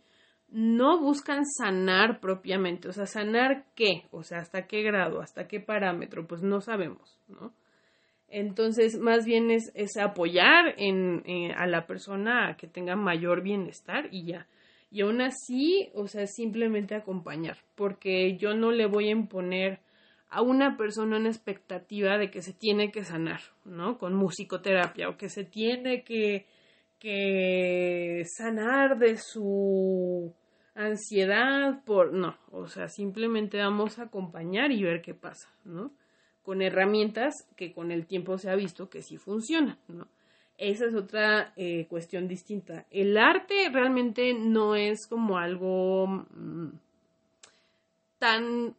No 0.50 0.98
buscan 1.00 1.44
sanar 1.46 2.20
propiamente, 2.20 2.88
o 2.88 2.92
sea, 2.92 3.06
sanar 3.06 3.66
qué, 3.76 4.06
o 4.10 4.24
sea, 4.24 4.38
hasta 4.38 4.66
qué 4.66 4.82
grado, 4.82 5.20
hasta 5.20 5.46
qué 5.46 5.60
parámetro, 5.60 6.26
pues 6.26 6.42
no 6.42 6.60
sabemos, 6.60 7.18
¿no? 7.28 7.52
Entonces, 8.28 8.98
más 8.98 9.24
bien 9.24 9.50
es, 9.50 9.72
es 9.74 9.96
apoyar 9.96 10.74
en, 10.76 11.22
eh, 11.26 11.52
a 11.56 11.66
la 11.66 11.86
persona 11.86 12.56
que 12.56 12.68
tenga 12.68 12.94
mayor 12.94 13.42
bienestar 13.42 14.08
y 14.12 14.24
ya. 14.24 14.46
Y 14.90 15.02
aún 15.02 15.20
así, 15.20 15.90
o 15.94 16.08
sea, 16.08 16.26
simplemente 16.26 16.94
acompañar, 16.94 17.58
porque 17.74 18.36
yo 18.36 18.54
no 18.54 18.72
le 18.72 18.86
voy 18.86 19.08
a 19.08 19.12
imponer 19.12 19.80
a 20.30 20.42
una 20.42 20.76
persona 20.76 21.16
una 21.16 21.28
expectativa 21.28 22.18
de 22.18 22.30
que 22.30 22.40
se 22.40 22.52
tiene 22.52 22.92
que 22.92 23.04
sanar, 23.04 23.40
¿no? 23.64 23.98
Con 23.98 24.14
musicoterapia 24.14 25.08
o 25.08 25.16
que 25.16 25.28
se 25.28 25.44
tiene 25.44 26.04
que, 26.04 26.46
que 27.00 28.24
sanar 28.26 28.98
de 28.98 29.16
su 29.16 30.32
ansiedad 30.90 31.82
por 31.84 32.12
no, 32.12 32.36
o 32.52 32.68
sea, 32.68 32.88
simplemente 32.88 33.58
vamos 33.58 33.98
a 33.98 34.04
acompañar 34.04 34.72
y 34.72 34.82
ver 34.82 35.02
qué 35.02 35.14
pasa, 35.14 35.48
¿no? 35.64 35.92
Con 36.42 36.62
herramientas 36.62 37.48
que 37.56 37.72
con 37.72 37.90
el 37.90 38.06
tiempo 38.06 38.38
se 38.38 38.50
ha 38.50 38.54
visto 38.54 38.88
que 38.88 39.02
sí 39.02 39.16
funcionan, 39.16 39.78
¿no? 39.88 40.08
Esa 40.58 40.84
es 40.84 40.94
otra 40.94 41.54
eh, 41.56 41.86
cuestión 41.88 42.28
distinta. 42.28 42.86
El 42.90 43.16
arte 43.16 43.70
realmente 43.72 44.34
no 44.34 44.76
es 44.76 45.06
como 45.06 45.38
algo 45.38 46.06
mm, 46.06 46.68
tan 48.18 48.76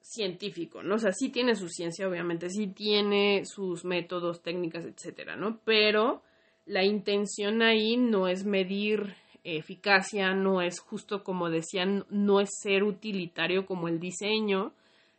científico, 0.00 0.82
¿no? 0.82 0.96
O 0.96 0.98
sea, 0.98 1.12
sí 1.12 1.28
tiene 1.28 1.54
su 1.54 1.68
ciencia, 1.68 2.08
obviamente, 2.08 2.50
sí 2.50 2.66
tiene 2.66 3.44
sus 3.44 3.84
métodos, 3.84 4.42
técnicas, 4.42 4.84
etcétera, 4.84 5.36
¿no? 5.36 5.60
Pero 5.64 6.22
la 6.66 6.84
intención 6.84 7.62
ahí 7.62 7.96
no 7.96 8.26
es 8.26 8.44
medir 8.44 9.14
eficacia, 9.44 10.34
no 10.34 10.62
es 10.62 10.80
justo 10.80 11.22
como 11.24 11.50
decían, 11.50 12.04
no 12.10 12.40
es 12.40 12.50
ser 12.62 12.82
utilitario 12.84 13.66
como 13.66 13.88
el 13.88 14.00
diseño, 14.00 14.72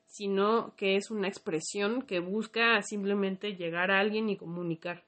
sino 0.07 0.75
que 0.75 0.97
es 0.97 1.09
una 1.09 1.27
expresión 1.27 2.01
que 2.01 2.19
busca 2.19 2.81
simplemente 2.81 3.55
llegar 3.55 3.91
a 3.91 3.99
alguien 3.99 4.29
y 4.29 4.37
comunicar. 4.37 5.03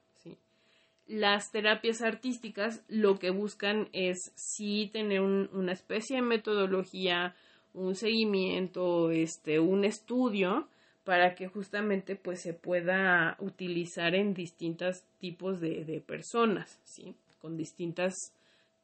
Las 1.06 1.50
terapias 1.50 2.00
artísticas 2.00 2.82
lo 2.88 3.18
que 3.18 3.28
buscan 3.28 3.88
es 3.92 4.32
sí 4.36 4.88
tener 4.90 5.20
una 5.20 5.72
especie 5.72 6.16
de 6.16 6.22
metodología, 6.22 7.34
un 7.74 7.94
seguimiento, 7.94 9.10
este, 9.10 9.60
un 9.60 9.84
estudio 9.84 10.66
para 11.04 11.34
que 11.34 11.48
justamente 11.48 12.16
pues 12.16 12.40
se 12.40 12.54
pueda 12.54 13.36
utilizar 13.38 14.14
en 14.14 14.32
distintos 14.32 15.02
tipos 15.20 15.60
de, 15.60 15.84
de 15.84 16.00
personas, 16.00 16.80
¿sí? 16.84 17.14
Con 17.42 17.58
distintos 17.58 18.14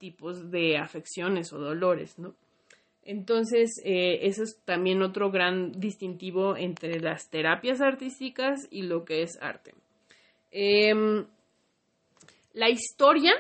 tipos 0.00 0.50
de 0.50 0.78
afecciones 0.78 1.52
o 1.52 1.59
dolores, 1.59 2.19
¿no? 2.19 2.35
Entonces, 3.04 3.80
eh, 3.85 4.19
eso 4.23 4.42
es 4.42 4.61
también 4.64 5.02
otro 5.02 5.30
gran 5.30 5.71
distintivo 5.78 6.57
entre 6.57 6.99
las 6.99 7.30
terapias 7.30 7.80
artísticas 7.80 8.66
y 8.73 8.83
lo 8.83 9.04
que 9.04 9.23
es 9.23 9.38
arte. 9.40 9.75
Em, 10.50 11.25
la 12.52 12.69
historia 12.69 13.33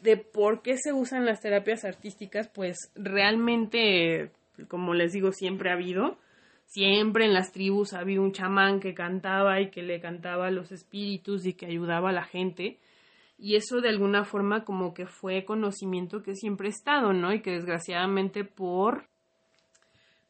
de 0.00 0.16
por 0.16 0.62
qué 0.62 0.78
se 0.78 0.94
usan 0.94 1.26
las 1.26 1.42
terapias 1.42 1.84
artísticas, 1.84 2.48
pues 2.48 2.90
realmente 2.94 4.30
como 4.68 4.94
les 4.94 5.12
digo, 5.12 5.32
siempre 5.32 5.70
ha 5.70 5.74
habido. 5.74 6.18
Siempre 6.66 7.26
en 7.26 7.34
las 7.34 7.52
tribus 7.52 7.92
ha 7.92 8.00
habido 8.00 8.22
un 8.22 8.32
chamán 8.32 8.80
que 8.80 8.94
cantaba 8.94 9.60
y 9.60 9.70
que 9.70 9.82
le 9.82 10.00
cantaba 10.00 10.46
a 10.46 10.50
los 10.50 10.72
espíritus 10.72 11.46
y 11.46 11.54
que 11.54 11.66
ayudaba 11.66 12.10
a 12.10 12.12
la 12.12 12.24
gente. 12.24 12.78
Y 13.44 13.56
eso 13.56 13.82
de 13.82 13.90
alguna 13.90 14.24
forma 14.24 14.64
como 14.64 14.94
que 14.94 15.04
fue 15.04 15.44
conocimiento 15.44 16.22
que 16.22 16.34
siempre 16.34 16.68
ha 16.68 16.70
estado, 16.70 17.12
¿no? 17.12 17.34
Y 17.34 17.42
que 17.42 17.50
desgraciadamente 17.50 18.42
por, 18.42 19.10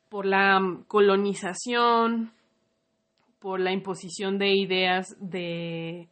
por 0.08 0.26
la 0.26 0.60
colonización, 0.88 2.32
por 3.38 3.60
la 3.60 3.70
imposición 3.70 4.36
de 4.36 4.56
ideas 4.56 5.16
de 5.20 6.08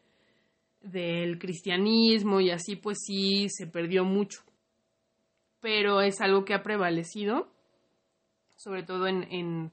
del 0.80 1.40
cristianismo 1.40 2.40
y 2.40 2.50
así 2.50 2.76
pues 2.76 2.98
sí 3.04 3.48
se 3.48 3.66
perdió 3.66 4.04
mucho. 4.04 4.44
Pero 5.60 6.02
es 6.02 6.20
algo 6.20 6.44
que 6.44 6.54
ha 6.54 6.62
prevalecido 6.62 7.48
sobre 8.54 8.84
todo 8.84 9.08
en, 9.08 9.72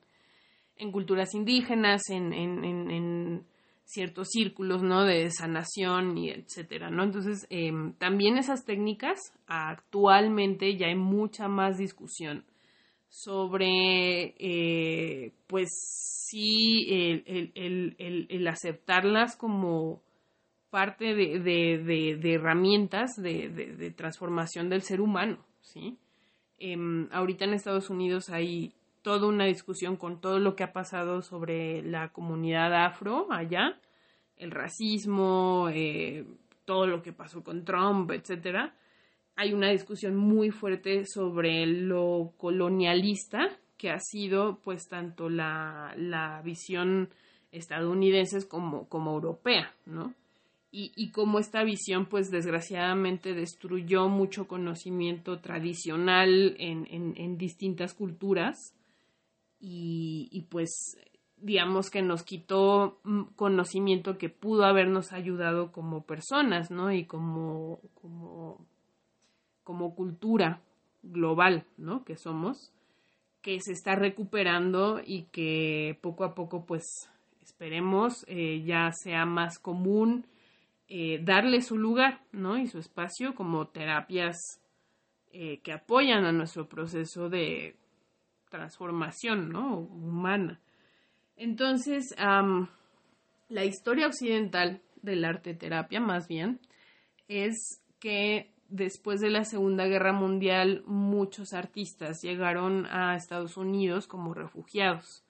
en, 0.77 0.91
culturas 0.91 1.35
indígenas, 1.35 2.09
en, 2.09 2.33
en, 2.33 3.45
ciertos 3.89 4.29
círculos, 4.29 4.83
¿no? 4.83 5.03
De 5.03 5.31
sanación 5.31 6.15
y 6.15 6.29
etcétera, 6.29 6.91
¿no? 6.91 7.03
Entonces, 7.03 7.47
em, 7.49 7.93
también 7.93 8.37
esas 8.37 8.63
técnicas, 8.63 9.17
actualmente 9.47 10.77
ya 10.77 10.87
hay 10.87 10.95
mucha 10.95 11.47
más 11.47 11.79
discusión 11.79 12.45
sobre, 13.09 14.35
eh, 14.37 15.33
pues 15.47 15.69
sí, 16.29 16.85
el, 17.25 18.47
aceptarlas 18.47 19.35
como 19.35 20.03
parte 20.69 21.15
de, 21.15 22.19
herramientas 22.23 23.15
de, 23.15 23.91
transformación 23.97 24.69
del 24.69 24.83
ser 24.83 25.01
humano, 25.01 25.39
¿sí? 25.61 25.97
Em, 26.59 27.07
ahorita 27.11 27.45
en 27.45 27.55
Estados 27.55 27.89
Unidos 27.89 28.29
hay 28.29 28.71
toda 29.01 29.27
una 29.27 29.45
discusión 29.45 29.95
con 29.95 30.19
todo 30.19 30.39
lo 30.39 30.55
que 30.55 30.63
ha 30.63 30.73
pasado 30.73 31.21
sobre 31.21 31.81
la 31.83 32.09
comunidad 32.09 32.73
afro 32.85 33.27
allá, 33.31 33.79
el 34.37 34.51
racismo, 34.51 35.69
eh, 35.73 36.25
todo 36.65 36.87
lo 36.87 37.01
que 37.01 37.13
pasó 37.13 37.43
con 37.43 37.65
Trump, 37.65 38.11
etcétera. 38.11 38.75
Hay 39.35 39.53
una 39.53 39.69
discusión 39.69 40.15
muy 40.15 40.51
fuerte 40.51 41.05
sobre 41.05 41.65
lo 41.65 42.33
colonialista 42.37 43.49
que 43.77 43.89
ha 43.89 43.99
sido 43.99 44.59
pues 44.61 44.87
tanto 44.89 45.29
la, 45.29 45.93
la 45.95 46.41
visión 46.43 47.09
estadounidense 47.51 48.47
como, 48.47 48.87
como 48.89 49.13
europea, 49.13 49.73
¿no? 49.85 50.13
Y, 50.71 50.91
y 50.95 51.09
como 51.11 51.39
esta 51.39 51.63
visión, 51.63 52.05
pues 52.05 52.29
desgraciadamente 52.29 53.33
destruyó 53.33 54.07
mucho 54.07 54.47
conocimiento 54.47 55.39
tradicional 55.39 56.55
en, 56.59 56.85
en 56.89 57.37
distintas 57.39 57.95
culturas 57.95 58.75
y, 59.59 60.45
pues 60.49 60.97
digamos 61.37 61.89
que 61.89 62.01
nos 62.01 62.23
quitó 62.23 62.99
mm, 63.03 63.23
conocimiento 63.35 64.17
que 64.17 64.29
pudo 64.29 64.65
habernos 64.65 65.13
ayudado 65.13 65.71
como 65.71 66.05
personas, 66.05 66.69
¿no? 66.69 66.91
Y 66.91 67.05
como, 67.05 67.79
como, 67.93 68.65
como 69.63 69.95
cultura 69.95 70.61
global, 71.03 71.65
¿no? 71.77 72.03
Que 72.03 72.17
somos, 72.17 72.73
que 73.41 73.59
se 73.61 73.71
está 73.71 73.95
recuperando 73.95 75.01
y 75.05 75.23
que 75.31 75.97
poco 76.01 76.25
a 76.25 76.35
poco, 76.35 76.65
pues, 76.65 77.09
esperemos, 77.41 78.25
eh, 78.27 78.63
ya 78.65 78.91
sea 78.91 79.25
más 79.25 79.59
común 79.59 80.25
eh, 80.91 81.19
darle 81.23 81.61
su 81.61 81.77
lugar, 81.77 82.21
¿no? 82.31 82.57
Y 82.57 82.67
su 82.67 82.79
espacio 82.79 83.35
como 83.35 83.67
terapias 83.67 84.59
eh, 85.31 85.59
que 85.59 85.71
apoyan 85.71 86.25
a 86.25 86.31
nuestro 86.31 86.67
proceso 86.67 87.29
de 87.29 87.75
transformación 88.49 89.49
¿no? 89.49 89.77
humana. 89.79 90.59
Entonces, 91.35 92.13
la 92.17 93.65
historia 93.65 94.07
occidental 94.07 94.81
del 95.01 95.23
arte 95.23 95.53
terapia, 95.53 96.01
más 96.01 96.27
bien, 96.27 96.59
es 97.27 97.81
que 97.99 98.51
después 98.67 99.19
de 99.19 99.29
la 99.29 99.45
Segunda 99.45 99.85
Guerra 99.85 100.13
Mundial 100.13 100.83
muchos 100.85 101.53
artistas 101.53 102.21
llegaron 102.21 102.85
a 102.85 103.15
Estados 103.15 103.57
Unidos 103.57 104.07
como 104.07 104.33
refugiados. 104.33 105.23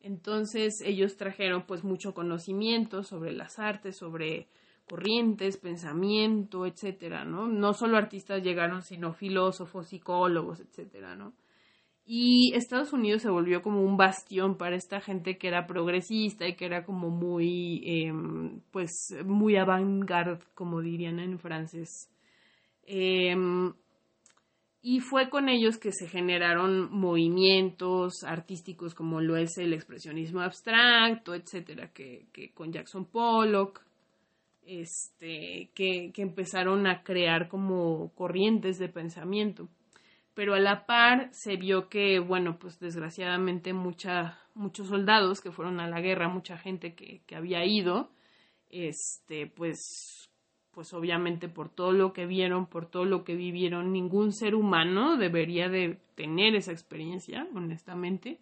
Entonces 0.00 0.80
ellos 0.84 1.16
trajeron 1.16 1.64
pues 1.66 1.84
mucho 1.84 2.12
conocimiento 2.12 3.02
sobre 3.04 3.32
las 3.32 3.58
artes, 3.58 3.96
sobre 3.96 4.48
corrientes, 4.88 5.56
pensamiento, 5.56 6.66
etcétera, 6.66 7.24
¿no? 7.24 7.46
No 7.46 7.72
solo 7.72 7.96
artistas 7.96 8.42
llegaron, 8.42 8.82
sino 8.82 9.14
filósofos, 9.14 9.88
psicólogos, 9.88 10.60
etcétera, 10.60 11.16
¿no? 11.16 11.32
Y 12.06 12.52
Estados 12.54 12.92
Unidos 12.92 13.22
se 13.22 13.30
volvió 13.30 13.62
como 13.62 13.82
un 13.82 13.96
bastión 13.96 14.58
para 14.58 14.76
esta 14.76 15.00
gente 15.00 15.38
que 15.38 15.48
era 15.48 15.66
progresista 15.66 16.46
y 16.46 16.54
que 16.54 16.66
era 16.66 16.84
como 16.84 17.08
muy, 17.08 17.82
em, 17.84 18.60
pues, 18.70 18.90
muy 19.24 19.56
avant-garde, 19.56 20.44
como 20.54 20.82
dirían 20.82 21.18
en 21.18 21.38
francés. 21.38 22.10
Em, 22.86 23.72
y 24.82 25.00
fue 25.00 25.30
con 25.30 25.48
ellos 25.48 25.78
que 25.78 25.92
se 25.92 26.06
generaron 26.06 26.90
movimientos 26.92 28.22
artísticos 28.22 28.94
como 28.94 29.22
lo 29.22 29.36
es 29.38 29.56
el 29.56 29.72
expresionismo 29.72 30.42
abstracto, 30.42 31.34
etcétera, 31.34 31.90
que, 31.94 32.26
que 32.34 32.52
con 32.52 32.70
Jackson 32.70 33.06
Pollock, 33.06 33.80
este, 34.66 35.70
que, 35.74 36.12
que 36.12 36.22
empezaron 36.22 36.86
a 36.86 37.02
crear 37.02 37.48
como 37.48 38.12
corrientes 38.14 38.78
de 38.78 38.90
pensamiento 38.90 39.68
pero 40.34 40.54
a 40.54 40.60
la 40.60 40.84
par 40.86 41.28
se 41.32 41.56
vio 41.56 41.88
que, 41.88 42.18
bueno, 42.18 42.58
pues 42.58 42.80
desgraciadamente 42.80 43.72
mucha, 43.72 44.38
muchos 44.54 44.88
soldados 44.88 45.40
que 45.40 45.52
fueron 45.52 45.80
a 45.80 45.88
la 45.88 46.00
guerra, 46.00 46.28
mucha 46.28 46.58
gente 46.58 46.94
que, 46.94 47.22
que 47.26 47.36
había 47.36 47.64
ido, 47.64 48.10
este, 48.70 49.46
pues, 49.46 50.28
pues 50.72 50.92
obviamente 50.92 51.48
por 51.48 51.68
todo 51.68 51.92
lo 51.92 52.12
que 52.12 52.26
vieron, 52.26 52.66
por 52.66 52.86
todo 52.90 53.04
lo 53.04 53.22
que 53.22 53.36
vivieron, 53.36 53.92
ningún 53.92 54.32
ser 54.32 54.56
humano 54.56 55.16
debería 55.16 55.68
de 55.68 56.00
tener 56.16 56.56
esa 56.56 56.72
experiencia, 56.72 57.46
honestamente, 57.54 58.40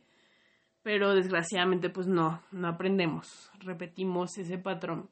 pero 0.83 1.15
desgraciadamente 1.15 1.91
pues 1.91 2.07
no, 2.07 2.43
no 2.51 2.69
aprendemos, 2.69 3.51
repetimos 3.61 4.39
ese 4.39 4.57
patrón. 4.57 5.11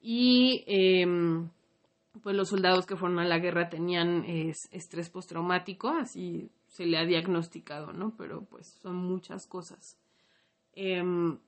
Y 0.00 0.64
eh, 0.68 1.04
pues 2.22 2.36
los 2.36 2.48
soldados 2.48 2.86
que 2.86 2.96
fueron 2.96 3.18
a 3.18 3.24
la 3.24 3.38
guerra 3.38 3.68
tenían 3.68 4.24
estrés 4.26 5.10
postraumático, 5.10 5.88
así 5.88 6.50
se 6.66 6.86
le 6.86 6.98
ha 6.98 7.04
diagnosticado, 7.04 7.92
¿no? 7.92 8.14
Pero 8.16 8.44
pues 8.44 8.78
son 8.82 8.96
muchas 8.96 9.46
cosas. 9.46 9.98
Em, 10.72 11.38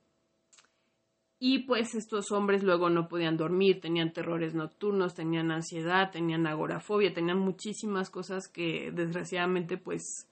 y 1.39 1.59
pues 1.59 1.95
estos 1.95 2.31
hombres 2.31 2.63
luego 2.63 2.89
no 2.89 3.07
podían 3.07 3.37
dormir, 3.37 3.81
tenían 3.81 4.13
terrores 4.13 4.53
nocturnos, 4.53 5.15
tenían 5.15 5.51
ansiedad, 5.51 6.11
tenían 6.11 6.45
agorafobia, 6.45 7.13
tenían 7.13 7.39
muchísimas 7.39 8.09
cosas 8.09 8.47
que 8.47 8.91
desgraciadamente 8.91 9.77
pues 9.77 10.27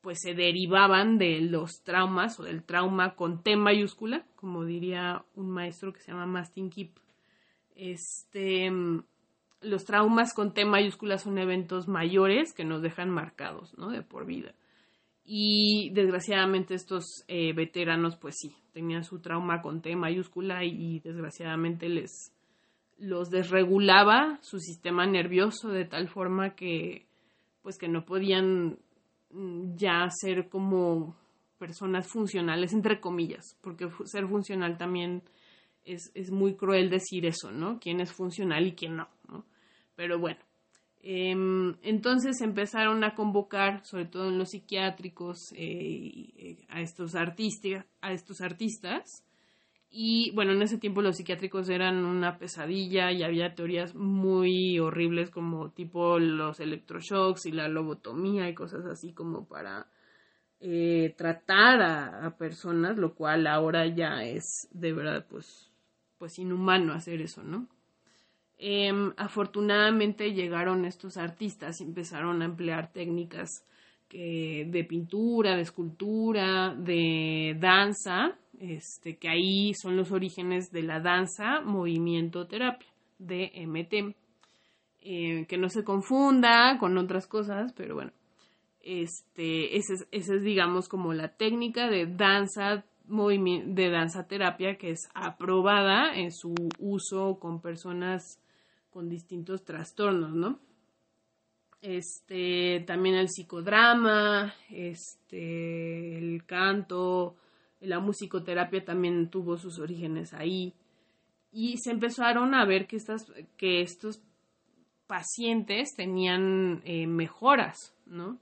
pues 0.00 0.20
se 0.22 0.34
derivaban 0.34 1.18
de 1.18 1.40
los 1.40 1.82
traumas 1.82 2.40
o 2.40 2.44
del 2.44 2.64
trauma 2.64 3.14
con 3.14 3.42
T 3.42 3.56
mayúscula, 3.56 4.24
como 4.36 4.64
diría 4.64 5.24
un 5.34 5.50
maestro 5.50 5.92
que 5.92 6.00
se 6.00 6.10
llama 6.10 6.26
Mastin 6.26 6.70
Kip. 6.70 6.96
Este, 7.76 8.70
los 9.60 9.84
traumas 9.84 10.34
con 10.34 10.54
T 10.54 10.64
mayúscula 10.64 11.18
son 11.18 11.38
eventos 11.38 11.88
mayores 11.88 12.52
que 12.54 12.64
nos 12.64 12.82
dejan 12.82 13.10
marcados, 13.10 13.76
¿no? 13.76 13.90
De 13.90 14.02
por 14.02 14.26
vida. 14.26 14.54
Y 15.24 15.90
desgraciadamente 15.90 16.74
estos 16.74 17.04
eh, 17.28 17.52
veteranos, 17.52 18.16
pues 18.16 18.36
sí, 18.38 18.56
tenían 18.72 19.04
su 19.04 19.20
trauma 19.20 19.60
con 19.62 19.82
T 19.82 19.94
mayúscula 19.96 20.64
y, 20.64 21.00
desgraciadamente 21.00 21.88
les 21.88 22.32
los 22.98 23.30
desregulaba 23.30 24.38
su 24.42 24.58
sistema 24.58 25.06
nervioso 25.06 25.70
de 25.70 25.86
tal 25.86 26.08
forma 26.08 26.54
que 26.54 27.06
pues 27.62 27.78
que 27.78 27.88
no 27.88 28.04
podían 28.04 28.78
mm, 29.30 29.76
ya 29.76 30.06
ser 30.10 30.50
como 30.50 31.16
personas 31.58 32.06
funcionales 32.08 32.74
entre 32.74 33.00
comillas 33.00 33.56
porque 33.62 33.88
ser 34.04 34.28
funcional 34.28 34.76
también 34.76 35.22
es, 35.84 36.10
es 36.14 36.30
muy 36.30 36.54
cruel 36.54 36.90
decir 36.90 37.26
eso 37.26 37.50
no 37.50 37.78
quién 37.80 38.00
es 38.00 38.12
funcional 38.12 38.66
y 38.66 38.72
quién 38.72 38.96
no 38.96 39.08
no 39.28 39.44
pero 40.00 40.18
bueno, 40.18 40.40
em, 41.02 41.76
entonces 41.82 42.40
empezaron 42.40 43.04
a 43.04 43.14
convocar, 43.14 43.84
sobre 43.84 44.06
todo 44.06 44.30
en 44.30 44.38
los 44.38 44.48
psiquiátricos, 44.48 45.52
eh, 45.54 46.32
eh, 46.38 46.56
a, 46.70 46.80
estos 46.80 47.14
artistas, 47.14 47.84
a 48.00 48.10
estos 48.14 48.40
artistas. 48.40 49.22
Y 49.90 50.30
bueno, 50.34 50.52
en 50.52 50.62
ese 50.62 50.78
tiempo 50.78 51.02
los 51.02 51.18
psiquiátricos 51.18 51.68
eran 51.68 52.02
una 52.06 52.38
pesadilla 52.38 53.12
y 53.12 53.22
había 53.22 53.54
teorías 53.54 53.94
muy 53.94 54.78
horribles 54.78 55.28
como 55.28 55.70
tipo 55.70 56.18
los 56.18 56.60
electroshocks 56.60 57.44
y 57.44 57.52
la 57.52 57.68
lobotomía 57.68 58.48
y 58.48 58.54
cosas 58.54 58.86
así 58.86 59.12
como 59.12 59.46
para 59.46 59.86
eh, 60.60 61.14
tratar 61.18 61.82
a, 61.82 62.36
personas, 62.38 62.96
lo 62.96 63.14
cual 63.14 63.46
ahora 63.46 63.86
ya 63.86 64.24
es 64.24 64.66
de 64.70 64.94
verdad 64.94 65.26
pues, 65.28 65.69
pues 66.20 66.38
inhumano 66.38 66.92
hacer 66.92 67.20
eso, 67.20 67.42
¿no? 67.42 67.66
Em, 68.58 69.12
afortunadamente 69.16 70.32
llegaron 70.32 70.84
estos 70.84 71.16
artistas 71.16 71.80
y 71.80 71.84
empezaron 71.84 72.42
a 72.42 72.44
emplear 72.44 72.92
técnicas 72.92 73.64
de 74.12 74.86
pintura, 74.88 75.54
de 75.54 75.62
escultura, 75.62 76.74
de 76.74 77.56
danza, 77.60 78.36
este, 78.58 79.16
que 79.18 79.28
ahí 79.28 79.72
son 79.74 79.96
los 79.96 80.10
orígenes 80.10 80.72
de 80.72 80.82
la 80.82 80.98
danza, 80.98 81.60
movimiento, 81.60 82.48
terapia, 82.48 82.88
DMT. 83.18 84.16
Eh, 85.02 85.46
que 85.48 85.56
no 85.56 85.70
se 85.70 85.82
confunda 85.82 86.76
con 86.78 86.98
otras 86.98 87.26
cosas, 87.26 87.72
pero 87.72 87.94
bueno, 87.94 88.12
este, 88.82 89.78
es, 89.78 89.86
es, 90.10 90.42
digamos, 90.42 90.90
como 90.90 91.14
la 91.14 91.28
técnica 91.28 91.88
de 91.88 92.04
danza, 92.04 92.84
de 93.10 93.90
danza 93.90 94.26
terapia 94.26 94.76
que 94.78 94.90
es 94.90 95.08
aprobada 95.14 96.14
en 96.14 96.32
su 96.32 96.54
uso 96.78 97.38
con 97.40 97.60
personas 97.60 98.40
con 98.90 99.08
distintos 99.08 99.64
trastornos, 99.64 100.34
¿no? 100.34 100.58
Este, 101.82 102.84
también 102.86 103.14
el 103.14 103.28
psicodrama, 103.28 104.54
este, 104.68 106.18
el 106.18 106.44
canto, 106.44 107.36
la 107.80 108.00
musicoterapia 108.00 108.84
también 108.84 109.30
tuvo 109.30 109.56
sus 109.56 109.78
orígenes 109.78 110.34
ahí. 110.34 110.74
Y 111.52 111.78
se 111.78 111.90
empezaron 111.90 112.54
a 112.54 112.64
ver 112.64 112.86
que, 112.86 112.96
estas, 112.96 113.32
que 113.56 113.80
estos 113.80 114.22
pacientes 115.06 115.94
tenían 115.96 116.82
eh, 116.84 117.06
mejoras, 117.06 117.94
¿no? 118.06 118.38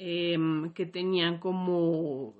Em, 0.00 0.72
que 0.72 0.86
tenían 0.86 1.38
como, 1.38 2.34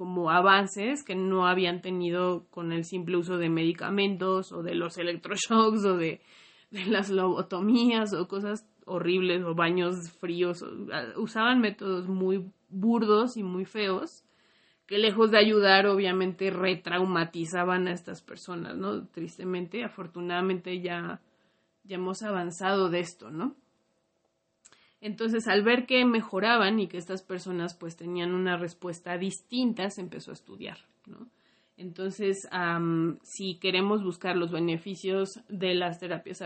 como 0.00 0.30
avances 0.30 1.04
que 1.04 1.14
no 1.14 1.46
habían 1.46 1.82
tenido 1.82 2.46
con 2.48 2.72
el 2.72 2.86
simple 2.86 3.18
uso 3.18 3.36
de 3.36 3.50
medicamentos 3.50 4.50
o 4.50 4.62
de 4.62 4.74
los 4.74 4.96
electroshocks 4.96 5.84
o 5.84 5.98
de 5.98 6.22
las 6.70 7.10
lobotomías 7.10 8.14
o 8.14 8.26
cosas 8.26 8.66
horribles 8.86 9.44
o 9.44 9.54
baños 9.54 10.10
fríos. 10.18 10.64
usaban 11.16 11.60
métodos 11.60 12.08
muy 12.08 12.50
burdos 12.70 13.36
y 13.36 13.42
muy 13.42 13.66
feos 13.66 14.24
que 14.86 14.96
lejos 14.96 15.32
de 15.32 15.36
ayudar 15.36 15.86
obviamente 15.86 16.48
retraumatizaban 16.48 17.86
a 17.86 17.92
estas 17.92 18.22
personas, 18.22 18.78
¿no? 18.78 19.06
Tristemente, 19.08 19.84
afortunadamente 19.84 20.80
ya, 20.80 21.20
ya 21.84 21.96
hemos 21.96 22.22
avanzado 22.22 22.88
de 22.88 23.00
esto, 23.00 23.30
¿no? 23.30 23.54
Entonces, 25.00 25.48
al 25.48 25.62
ver 25.62 25.86
que 25.86 26.04
mejoraban 26.04 26.78
y 26.78 26.86
que 26.86 26.98
estas 26.98 27.22
personas 27.22 27.74
pues 27.74 27.96
tenían 27.96 28.34
una 28.34 28.56
respuesta 28.56 29.16
distinta, 29.16 29.88
se 29.90 30.02
empezó 30.02 30.30
a 30.30 30.34
estudiar, 30.34 30.78
¿no? 31.06 31.28
Entonces, 31.80 32.46
si 33.22 33.54
queremos 33.58 34.04
buscar 34.04 34.36
los 34.36 34.50
beneficios 34.52 35.40
de 35.48 35.74
las 35.74 35.98
terapias 35.98 36.42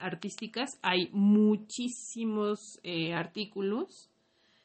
artísticas, 0.00 0.80
hay 0.82 1.10
muchísimos 1.12 2.80
eh, 2.82 3.14
artículos. 3.14 4.10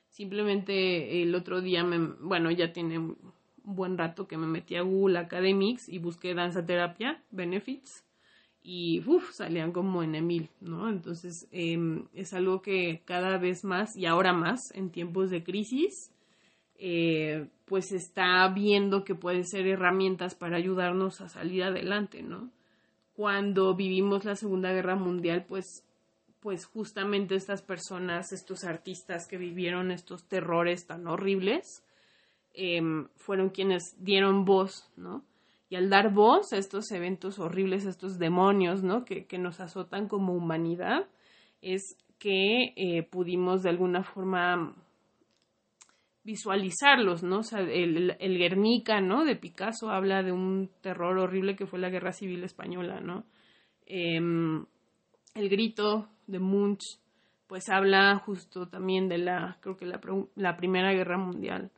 Simplemente 0.08 1.22
el 1.22 1.36
otro 1.36 1.62
día, 1.62 1.84
me, 1.84 2.00
bueno, 2.22 2.50
ya 2.50 2.74
tiene 2.74 2.98
un 2.98 3.18
buen 3.64 4.00
rato 4.00 4.28
que 4.28 4.36
me 4.36 4.48
metí 4.48 4.78
a 4.78 4.82
Google 4.82 5.20
Academics 5.20 5.88
y 5.88 6.00
busqué 6.00 6.34
danza 6.34 6.66
terapia, 6.66 7.22
benefits, 7.30 8.04
y 8.72 9.02
uf, 9.08 9.32
salían 9.32 9.72
como 9.72 10.04
en 10.04 10.28
mil, 10.28 10.48
¿no? 10.62 10.90
Entonces, 10.90 11.48
em, 11.52 12.06
es 12.14 12.36
algo 12.36 12.62
que 12.62 13.02
cada 13.04 13.40
vez 13.40 13.64
más 13.64 13.96
y 13.96 14.06
ahora 14.06 14.32
más 14.32 14.70
en 14.76 14.92
tiempos 14.92 15.32
de 15.32 15.44
crisis, 15.44 16.12
eh, 16.76 17.48
pues 17.66 17.92
está 17.92 18.48
viendo 18.50 19.04
que 19.04 19.16
pueden 19.16 19.44
ser 19.44 19.66
herramientas 19.66 20.36
para 20.36 20.58
ayudarnos 20.58 21.20
a 21.20 21.30
salir 21.30 21.64
adelante, 21.64 22.22
¿no? 22.22 22.52
Cuando 23.16 23.74
vivimos 23.76 24.24
la 24.24 24.36
Segunda 24.36 24.72
Guerra 24.72 24.96
Mundial, 24.96 25.46
pues, 25.48 25.84
pues 26.40 26.66
justamente 26.66 27.34
estas 27.34 27.64
personas, 27.64 28.32
estos 28.32 28.66
artistas 28.66 29.28
que 29.28 29.38
vivieron 29.38 29.90
estos 29.90 30.28
terrores 30.28 30.86
tan 30.86 31.08
horribles, 31.08 31.84
em, 32.54 33.08
fueron 33.16 33.50
quienes 33.50 33.96
dieron 33.98 34.46
voz, 34.46 34.92
¿no? 34.96 35.26
Y 35.70 35.76
al 35.76 35.90
dar 35.90 36.12
voz 36.12 36.52
a 36.52 36.58
estos 36.58 36.92
eventos 36.92 37.38
horribles, 37.38 37.86
a 37.86 37.90
estos 37.90 38.18
demonios, 38.18 38.84
¿no? 38.84 39.06
Que, 39.06 39.26
que 39.26 39.38
nos 39.38 39.60
azotan 39.60 40.08
como 40.08 40.34
humanidad, 40.34 41.08
es 41.62 41.96
que 42.18 42.74
eh, 42.76 43.04
pudimos 43.04 43.64
de 43.64 43.70
alguna 43.70 44.04
forma 44.04 44.76
visualizarlos, 46.24 47.24
¿no? 47.24 47.40
O 47.40 47.44
sea, 47.44 47.62
el, 47.62 48.16
el, 48.20 48.38
Guernica, 48.38 49.02
¿no? 49.02 49.26
De 49.26 49.36
Picasso 49.36 49.90
habla 49.90 50.22
de 50.22 50.32
un 50.32 50.70
terror 50.82 51.18
horrible 51.18 51.56
que 51.56 51.66
fue 51.66 51.80
la 51.80 51.90
Guerra 51.90 52.12
Civil 52.12 52.44
Española, 52.44 53.00
¿no? 53.00 53.24
Em, 53.86 54.66
el 55.34 55.50
Grito 55.50 56.10
de 56.28 56.40
Munch, 56.40 57.00
pues 57.48 57.70
habla 57.70 58.16
justo 58.20 58.68
también 58.68 59.08
de 59.08 59.18
la, 59.18 59.58
creo 59.62 59.78
que 59.78 59.86
la, 59.86 60.00
la 60.36 60.58
Primera 60.58 60.94
Guerra 60.94 61.18
Mundial. 61.18 61.72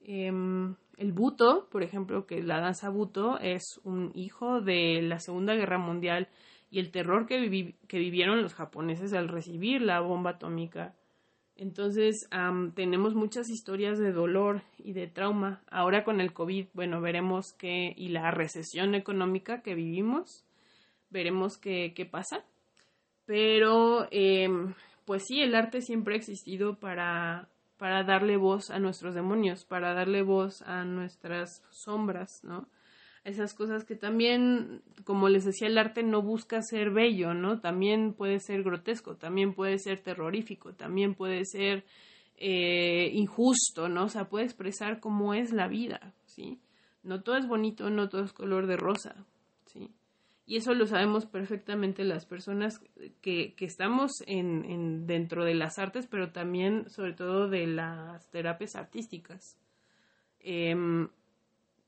Em, 0.00 0.74
el 0.96 1.12
Buto, 1.12 1.68
por 1.70 1.82
ejemplo, 1.82 2.26
que 2.26 2.42
la 2.42 2.60
danza 2.60 2.88
Buto 2.88 3.38
es 3.38 3.80
un 3.84 4.12
hijo 4.14 4.60
de 4.60 5.02
la 5.02 5.18
Segunda 5.18 5.54
Guerra 5.54 5.78
Mundial 5.78 6.28
y 6.70 6.78
el 6.78 6.90
terror 6.90 7.26
que, 7.26 7.74
que 7.88 7.98
vivieron 7.98 8.42
los 8.42 8.54
japoneses 8.54 9.12
al 9.12 9.28
recibir 9.28 9.82
la 9.82 10.00
bomba 10.00 10.30
atómica 10.30 10.94
entonces, 11.56 12.28
tenemos 12.74 13.14
muchas 13.14 13.48
historias 13.48 13.98
de 13.98 14.12
dolor 14.12 14.62
y 14.78 14.92
de 14.92 15.06
trauma. 15.06 15.62
Ahora 15.70 16.02
con 16.02 16.20
el 16.20 16.32
COVID, 16.32 16.66
bueno, 16.74 17.00
veremos 17.00 17.52
qué, 17.52 17.94
y 17.96 18.08
la 18.08 18.30
recesión 18.32 18.94
económica 18.94 19.62
que 19.62 19.74
vivimos, 19.74 20.44
veremos 21.10 21.56
qué, 21.56 21.92
qué 21.94 22.06
pasa. 22.06 22.44
Pero, 23.24 24.08
em, 24.10 24.74
pues 25.04 25.24
sí, 25.26 25.40
el 25.42 25.54
arte 25.54 25.80
siempre 25.80 26.14
ha 26.14 26.18
existido 26.18 26.78
para, 26.80 27.48
para 27.76 28.04
darle 28.04 28.36
voz 28.36 28.70
a 28.70 28.78
nuestros 28.78 29.14
demonios, 29.14 29.64
para 29.64 29.94
darle 29.94 30.22
voz 30.22 30.62
a 30.62 30.84
nuestras 30.84 31.62
sombras, 31.70 32.40
¿no? 32.42 32.68
esas 33.24 33.54
cosas 33.54 33.84
que 33.84 33.96
también, 33.96 34.82
como 35.04 35.30
les 35.30 35.44
decía, 35.46 35.66
el 35.66 35.78
arte 35.78 36.02
no 36.02 36.20
busca 36.20 36.60
ser 36.60 36.90
bello, 36.90 37.32
¿no? 37.32 37.58
También 37.58 38.12
puede 38.12 38.38
ser 38.38 38.62
grotesco, 38.62 39.16
también 39.16 39.54
puede 39.54 39.78
ser 39.78 40.00
terrorífico, 40.00 40.74
también 40.74 41.14
puede 41.14 41.46
ser 41.46 41.86
eh, 42.36 43.10
injusto, 43.14 43.88
¿no? 43.88 44.04
O 44.04 44.08
sea, 44.08 44.28
puede 44.28 44.44
expresar 44.44 45.00
cómo 45.00 45.32
es 45.32 45.52
la 45.52 45.68
vida, 45.68 46.12
¿sí? 46.26 46.60
No 47.02 47.22
todo 47.22 47.38
es 47.38 47.48
bonito, 47.48 47.88
no 47.88 48.10
todo 48.10 48.24
es 48.24 48.34
color 48.34 48.66
de 48.66 48.76
rosa. 48.76 49.24
Y 50.46 50.56
eso 50.56 50.74
lo 50.74 50.86
sabemos 50.86 51.24
perfectamente 51.24 52.04
las 52.04 52.26
personas 52.26 52.80
que, 53.22 53.54
que 53.54 53.64
estamos 53.64 54.12
en, 54.26 54.64
en, 54.66 55.06
dentro 55.06 55.44
de 55.44 55.54
las 55.54 55.78
artes, 55.78 56.06
pero 56.06 56.32
también, 56.32 56.88
sobre 56.90 57.14
todo, 57.14 57.48
de 57.48 57.66
las 57.66 58.30
terapias 58.30 58.76
artísticas. 58.76 59.58
Eh, 60.40 61.08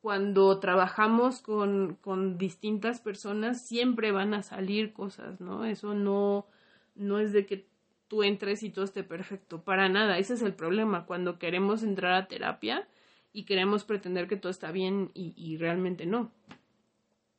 cuando 0.07 0.61
trabajamos 0.61 1.42
con, 1.42 1.97
con, 2.01 2.38
distintas 2.38 3.01
personas 3.01 3.66
siempre 3.66 4.12
van 4.12 4.35
a 4.35 4.42
salir 4.45 4.92
cosas, 4.92 5.40
¿no? 5.40 5.64
Eso 5.64 5.95
no, 5.95 6.47
no 6.95 7.19
es 7.19 7.33
de 7.33 7.45
que 7.45 7.66
tú 8.07 8.23
entres 8.23 8.62
y 8.62 8.71
todo 8.71 8.85
esté 8.85 9.03
perfecto, 9.03 9.64
para 9.64 9.88
nada, 9.88 10.16
ese 10.19 10.35
es 10.35 10.42
el 10.42 10.55
problema, 10.55 11.07
cuando 11.07 11.40
queremos 11.40 11.83
entrar 11.83 12.12
a 12.12 12.29
terapia 12.29 12.87
y 13.33 13.47
queremos 13.47 13.83
pretender 13.83 14.29
que 14.29 14.37
todo 14.37 14.51
está 14.51 14.71
bien 14.71 15.11
y, 15.12 15.35
y 15.37 15.57
realmente 15.57 16.07
no. 16.07 16.31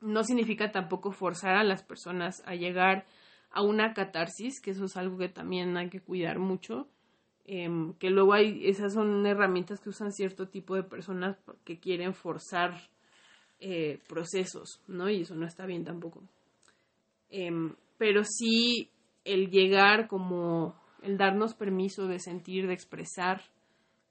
No 0.01 0.23
significa 0.23 0.71
tampoco 0.71 1.11
forzar 1.11 1.55
a 1.55 1.63
las 1.63 1.83
personas 1.83 2.43
a 2.45 2.55
llegar 2.55 3.05
a 3.51 3.61
una 3.61 3.93
catarsis, 3.93 4.61
que 4.61 4.71
eso 4.71 4.85
es 4.85 4.97
algo 4.97 5.17
que 5.17 5.29
también 5.29 5.75
hay 5.77 5.89
que 5.89 6.01
cuidar 6.01 6.37
mucho, 6.39 6.87
Em, 7.49 7.93
que 7.93 8.09
luego 8.09 8.33
hay, 8.33 8.67
esas 8.67 8.93
son 8.93 9.25
herramientas 9.25 9.79
que 9.79 9.87
usan 9.87 10.11
cierto 10.11 10.49
tipo 10.49 10.75
de 10.75 10.83
personas 10.83 11.37
que 11.63 11.79
quieren 11.79 12.13
forzar 12.13 12.89
eh, 13.61 13.99
procesos, 14.09 14.81
¿no? 14.87 15.09
Y 15.09 15.21
eso 15.21 15.33
no 15.33 15.47
está 15.47 15.65
bien 15.65 15.85
tampoco. 15.85 16.21
Em, 17.29 17.73
pero 17.97 18.23
sí 18.25 18.89
el 19.23 19.49
llegar 19.49 20.09
como 20.09 20.75
el 21.01 21.17
darnos 21.17 21.53
permiso 21.53 22.07
de 22.07 22.19
sentir, 22.19 22.67
de 22.67 22.73
expresar 22.73 23.41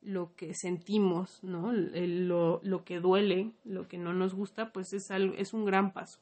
lo 0.07 0.35
que 0.37 0.55
sentimos, 0.55 1.43
¿no? 1.43 1.73
lo, 1.73 2.61
lo, 2.63 2.85
que 2.85 3.01
duele, 3.01 3.51
lo 3.65 3.89
que 3.89 3.99
no 3.99 4.15
nos 4.15 4.35
gusta, 4.35 4.73
pues 4.73 4.93
es, 4.93 5.11
algo, 5.11 5.35
es 5.37 5.53
un 5.53 5.65
gran 5.65 5.93
paso. 5.93 6.21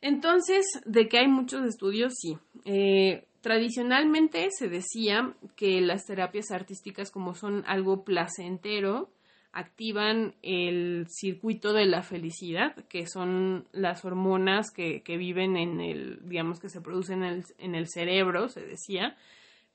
Entonces, 0.00 0.64
de 0.86 1.08
que 1.08 1.18
hay 1.18 1.28
muchos 1.28 1.66
estudios, 1.66 2.14
sí. 2.16 2.38
Eh, 2.64 3.26
tradicionalmente 3.42 4.48
se 4.50 4.68
decía 4.68 5.34
que 5.56 5.82
las 5.82 6.06
terapias 6.06 6.50
artísticas, 6.50 7.10
como 7.10 7.34
son 7.34 7.64
algo 7.66 8.02
placentero, 8.02 9.10
activan 9.52 10.34
el 10.42 11.06
circuito 11.10 11.74
de 11.74 11.84
la 11.84 12.02
felicidad, 12.02 12.76
que 12.86 13.06
son 13.06 13.66
las 13.72 14.06
hormonas 14.06 14.70
que, 14.70 15.02
viven 15.06 15.58
en 15.58 15.80
el, 15.82 16.20
digamos, 16.26 16.60
que 16.60 16.70
se 16.70 16.80
producen 16.80 17.24
en 17.24 17.34
el, 17.34 17.44
en 17.58 17.74
el 17.74 17.88
cerebro, 17.88 18.48
se 18.48 18.62
decía, 18.62 19.18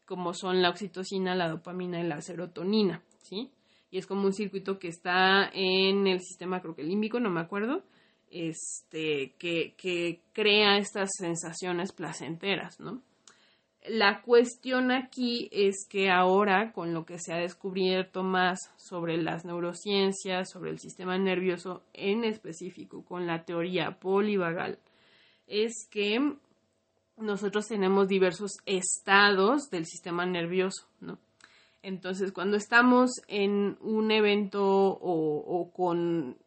como 0.05 0.33
son 0.33 0.61
la 0.61 0.69
oxitocina, 0.69 1.35
la 1.35 1.49
dopamina 1.49 1.99
y 1.99 2.07
la 2.07 2.21
serotonina, 2.21 3.01
¿sí? 3.21 3.51
Y 3.89 3.97
es 3.97 4.07
como 4.07 4.25
un 4.25 4.33
circuito 4.33 4.79
que 4.79 4.87
está 4.87 5.49
en 5.53 6.07
el 6.07 6.19
sistema, 6.19 6.61
creo 6.61 6.75
que 6.75 6.83
límbico, 6.83 7.19
no 7.19 7.29
me 7.29 7.41
acuerdo, 7.41 7.83
este, 8.31 9.33
que, 9.37 9.75
que 9.77 10.21
crea 10.33 10.77
estas 10.77 11.11
sensaciones 11.17 11.91
placenteras, 11.91 12.79
¿no? 12.79 13.01
La 13.85 14.21
cuestión 14.21 14.91
aquí 14.91 15.49
es 15.51 15.85
que 15.89 16.09
ahora, 16.09 16.71
con 16.71 16.93
lo 16.93 17.05
que 17.05 17.19
se 17.19 17.33
ha 17.33 17.37
descubierto 17.37 18.23
más 18.23 18.71
sobre 18.77 19.17
las 19.17 19.43
neurociencias, 19.43 20.49
sobre 20.49 20.71
el 20.71 20.79
sistema 20.79 21.17
nervioso 21.17 21.83
en 21.91 22.23
específico, 22.23 23.03
con 23.03 23.27
la 23.27 23.43
teoría 23.43 23.99
polivagal, 23.99 24.79
es 25.47 25.85
que 25.91 26.37
nosotros 27.17 27.67
tenemos 27.67 28.07
diversos 28.07 28.57
estados 28.65 29.69
del 29.69 29.85
sistema 29.85 30.25
nervioso, 30.25 30.87
¿no? 30.99 31.19
Entonces, 31.81 32.31
cuando 32.31 32.55
estamos 32.55 33.11
en 33.27 33.77
un 33.81 34.11
evento 34.11 34.63
o, 34.63 35.71
con 35.73 36.37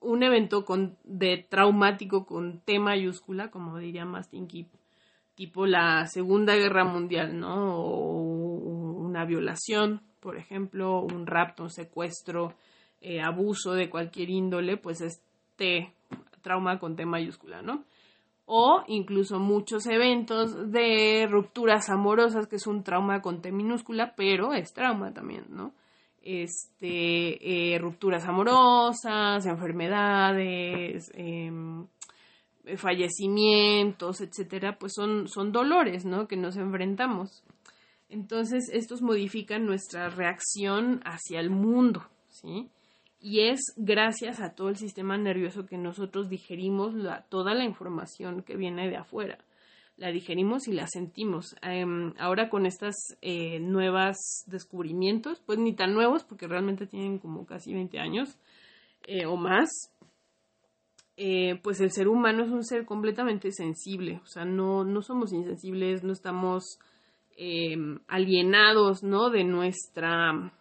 un 0.00 0.22
evento 0.22 0.64
con, 0.64 0.96
de 1.04 1.46
traumático 1.48 2.24
con 2.24 2.60
T 2.60 2.78
mayúscula, 2.78 3.50
como 3.50 3.78
diría 3.78 4.04
Mastinki 4.04 4.66
tipo 5.34 5.66
la 5.66 6.06
Segunda 6.06 6.56
Guerra 6.56 6.84
Mundial, 6.84 7.38
¿no? 7.38 7.78
O 7.78 8.22
una 9.06 9.26
violación, 9.26 10.00
por 10.20 10.38
ejemplo, 10.38 11.00
un 11.02 11.26
rapto, 11.26 11.64
un 11.64 11.70
secuestro, 11.70 12.54
eh, 13.02 13.20
abuso 13.20 13.74
de 13.74 13.90
cualquier 13.90 14.30
índole, 14.30 14.78
pues 14.78 15.02
este 15.02 15.92
trauma 16.40 16.78
con 16.78 16.96
T 16.96 17.04
mayúscula, 17.04 17.60
¿no? 17.60 17.84
O 18.46 18.84
incluso 18.86 19.40
muchos 19.40 19.86
eventos 19.86 20.70
de 20.70 21.26
rupturas 21.28 21.90
amorosas, 21.90 22.46
que 22.46 22.56
es 22.56 22.66
un 22.66 22.84
trauma 22.84 23.20
con 23.20 23.42
T 23.42 23.50
minúscula, 23.50 24.14
pero 24.16 24.54
es 24.54 24.72
trauma 24.72 25.12
también, 25.12 25.44
¿no? 25.50 25.72
Este, 26.22 27.74
eh, 27.74 27.78
rupturas 27.78 28.24
amorosas, 28.24 29.44
enfermedades, 29.46 31.10
eh, 31.14 31.50
fallecimientos, 32.76 34.20
etcétera, 34.20 34.78
pues 34.78 34.92
son, 34.94 35.28
son 35.28 35.52
dolores, 35.52 36.04
¿no? 36.04 36.26
Que 36.26 36.36
nos 36.36 36.56
enfrentamos. 36.56 37.44
Entonces, 38.08 38.70
estos 38.72 39.02
modifican 39.02 39.66
nuestra 39.66 40.08
reacción 40.08 41.00
hacia 41.04 41.40
el 41.40 41.50
mundo, 41.50 42.04
¿sí? 42.28 42.68
Y 43.28 43.48
es 43.48 43.58
gracias 43.74 44.40
a 44.40 44.54
todo 44.54 44.68
el 44.68 44.76
sistema 44.76 45.18
nervioso 45.18 45.66
que 45.66 45.78
nosotros 45.78 46.28
digerimos 46.28 46.94
toda 47.28 47.54
la 47.54 47.64
información 47.64 48.44
que 48.44 48.56
viene 48.56 48.88
de 48.88 48.98
afuera. 48.98 49.38
La 49.96 50.12
digerimos 50.12 50.68
y 50.68 50.72
la 50.72 50.86
sentimos. 50.86 51.56
Em, 51.60 52.14
ahora 52.20 52.48
con 52.48 52.66
estas 52.66 52.94
eh, 53.22 53.58
nuevas 53.58 54.44
descubrimientos, 54.46 55.42
pues 55.44 55.58
ni 55.58 55.74
tan 55.74 55.92
nuevos 55.92 56.22
porque 56.22 56.46
realmente 56.46 56.86
tienen 56.86 57.18
como 57.18 57.46
casi 57.46 57.74
20 57.74 57.98
años 57.98 58.38
eh, 59.08 59.26
o 59.26 59.36
más, 59.36 59.70
eh, 61.16 61.58
pues 61.64 61.80
el 61.80 61.90
ser 61.90 62.06
humano 62.06 62.44
es 62.44 62.52
un 62.52 62.62
ser 62.62 62.86
completamente 62.86 63.50
sensible, 63.50 64.20
o 64.22 64.26
sea, 64.26 64.44
no, 64.44 64.84
no 64.84 65.02
somos 65.02 65.32
insensibles, 65.32 66.04
no 66.04 66.12
estamos 66.12 66.78
em, 67.36 67.98
alienados, 68.06 69.02
¿no? 69.02 69.30
De 69.30 69.42
nuestra 69.42 70.52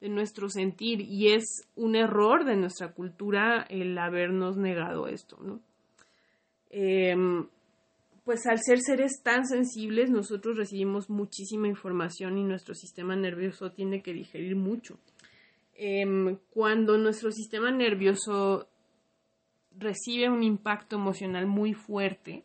de 0.00 0.08
nuestro 0.08 0.48
sentir 0.48 1.00
y 1.00 1.32
es 1.32 1.68
un 1.76 1.94
error 1.94 2.44
de 2.44 2.56
nuestra 2.56 2.92
cultura 2.92 3.66
el 3.68 3.96
habernos 3.98 4.56
negado 4.56 5.06
esto, 5.06 5.38
¿no? 5.42 5.60
Em, 6.70 7.46
pues 8.24 8.46
al 8.46 8.58
ser 8.60 8.78
seres 8.80 9.22
tan 9.22 9.44
sensibles, 9.46 10.10
nosotros 10.10 10.56
recibimos 10.56 11.10
muchísima 11.10 11.68
información 11.68 12.38
y 12.38 12.44
nuestro 12.44 12.74
sistema 12.74 13.16
nervioso 13.16 13.72
tiene 13.72 14.02
que 14.02 14.12
digerir 14.12 14.56
mucho. 14.56 14.98
Em, 15.74 16.36
cuando 16.50 16.96
nuestro 16.98 17.32
sistema 17.32 17.70
nervioso 17.70 18.68
recibe 19.76 20.28
un 20.28 20.42
impacto 20.42 20.96
emocional 20.96 21.46
muy 21.46 21.74
fuerte, 21.74 22.44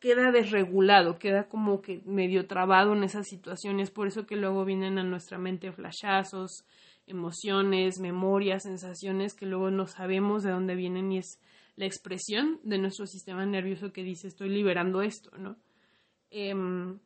queda 0.00 0.32
desregulado, 0.32 1.18
queda 1.18 1.48
como 1.48 1.82
que 1.82 2.00
medio 2.06 2.46
trabado 2.46 2.94
en 2.94 3.04
esas 3.04 3.26
situaciones, 3.28 3.90
por 3.90 4.08
eso 4.08 4.26
que 4.26 4.36
luego 4.36 4.64
vienen 4.64 4.98
a 4.98 5.04
nuestra 5.04 5.38
mente 5.38 5.72
flashazos, 5.72 6.64
emociones, 7.06 8.00
memorias, 8.00 8.62
sensaciones 8.62 9.34
que 9.34 9.46
luego 9.46 9.70
no 9.70 9.86
sabemos 9.86 10.42
de 10.42 10.52
dónde 10.52 10.74
vienen 10.74 11.12
y 11.12 11.18
es 11.18 11.38
la 11.76 11.86
expresión 11.86 12.60
de 12.62 12.78
nuestro 12.78 13.06
sistema 13.06 13.44
nervioso 13.46 13.92
que 13.92 14.02
dice 14.02 14.28
estoy 14.28 14.48
liberando 14.48 15.02
esto, 15.02 15.30
¿no? 15.38 15.56
Em, 16.30 16.98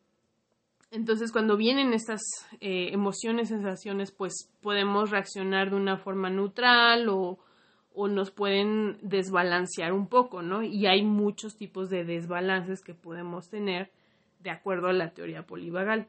Entonces, 0.91 1.33
cuando 1.33 1.57
vienen 1.57 1.93
estas 1.93 2.21
eh, 2.61 2.91
emociones, 2.93 3.49
sensaciones, 3.49 4.13
pues 4.13 4.49
podemos 4.61 5.11
reaccionar 5.11 5.71
de 5.71 5.77
una 5.77 5.97
forma 5.99 6.31
neutral 6.31 7.09
o, 7.09 7.39
o, 7.95 8.09
nos 8.09 8.31
pueden 8.31 8.99
desbalancear 9.03 9.93
un 9.93 10.09
poco, 10.09 10.43
¿no? 10.43 10.63
Y 10.63 10.87
hay 10.87 11.03
muchos 11.03 11.57
tipos 11.57 11.91
de 11.91 12.05
desbalances 12.05 12.83
que 12.83 12.95
podemos 12.95 13.49
tener 13.49 13.91
de 14.41 14.51
acuerdo 14.51 14.89
a 14.89 14.93
la 14.93 15.11
teoría 15.11 15.47
polivagal. 15.47 16.09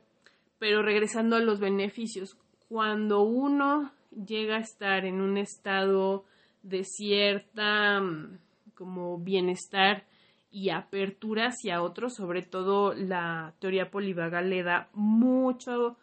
Pero 0.59 0.81
regresando 0.81 1.35
a 1.35 1.41
los 1.41 1.59
beneficios, 1.59 2.37
cuando 2.67 3.21
uno 3.21 3.91
llega 4.11 4.57
a 4.57 4.61
estar 4.61 5.05
en 5.05 5.21
un 5.21 5.37
estado 5.37 6.25
de 6.63 6.83
cierta 6.83 8.01
mm, 8.01 8.39
como 8.73 9.17
bienestar 9.19 10.05
y 10.49 10.69
apertura 10.69 11.47
hacia 11.47 11.81
otros, 11.81 12.15
sobre 12.15 12.41
todo 12.41 12.93
la 12.93 13.53
teoría 13.59 13.91
polivagal 13.91 14.49
le 14.49 14.63
da 14.63 14.89
mucho, 14.93 15.97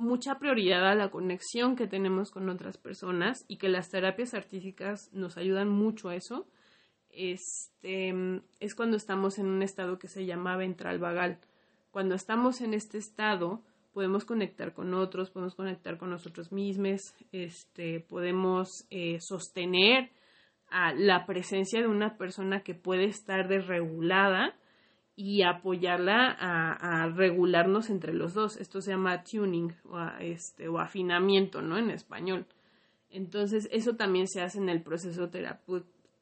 mucha 0.00 0.38
prioridad 0.38 0.88
a 0.88 0.94
la 0.94 1.10
conexión 1.10 1.76
que 1.76 1.86
tenemos 1.86 2.30
con 2.30 2.48
otras 2.48 2.78
personas 2.78 3.44
y 3.48 3.58
que 3.58 3.68
las 3.68 3.90
terapias 3.90 4.34
artísticas 4.34 5.10
nos 5.12 5.36
ayudan 5.36 5.68
mucho 5.68 6.08
a 6.08 6.16
eso. 6.16 6.46
Este, 7.10 8.14
es 8.60 8.74
cuando 8.74 8.96
estamos 8.96 9.38
en 9.38 9.46
un 9.46 9.62
estado 9.62 9.98
que 9.98 10.08
se 10.08 10.26
llama 10.26 10.56
ventral 10.56 10.98
vagal. 10.98 11.38
Cuando 11.90 12.14
estamos 12.14 12.60
en 12.60 12.74
este 12.74 12.98
estado, 12.98 13.62
podemos 13.92 14.24
conectar 14.24 14.72
con 14.72 14.94
otros, 14.94 15.30
podemos 15.30 15.54
conectar 15.54 15.98
con 15.98 16.10
nosotros 16.10 16.52
mismos, 16.52 17.14
este, 17.32 18.00
podemos 18.00 18.86
eh, 18.90 19.18
sostener 19.20 20.10
a 20.70 20.92
la 20.92 21.26
presencia 21.26 21.80
de 21.80 21.88
una 21.88 22.16
persona 22.16 22.62
que 22.62 22.74
puede 22.74 23.04
estar 23.04 23.48
desregulada 23.48 24.54
y 25.22 25.42
apoyarla 25.42 26.34
a, 26.40 27.06
regularnos 27.08 27.90
entre 27.90 28.14
los 28.14 28.32
dos. 28.32 28.56
Esto 28.56 28.80
se 28.80 28.92
llama 28.92 29.22
tuning 29.22 29.74
o, 29.90 30.00
este, 30.18 30.66
o 30.66 30.78
afinamiento, 30.78 31.60
¿no? 31.60 31.76
En 31.76 31.90
español. 31.90 32.46
Entonces, 33.10 33.68
eso 33.70 33.96
también 33.96 34.28
se 34.28 34.40
hace 34.40 34.56
en 34.56 34.70
el 34.70 34.82
proceso 34.82 35.28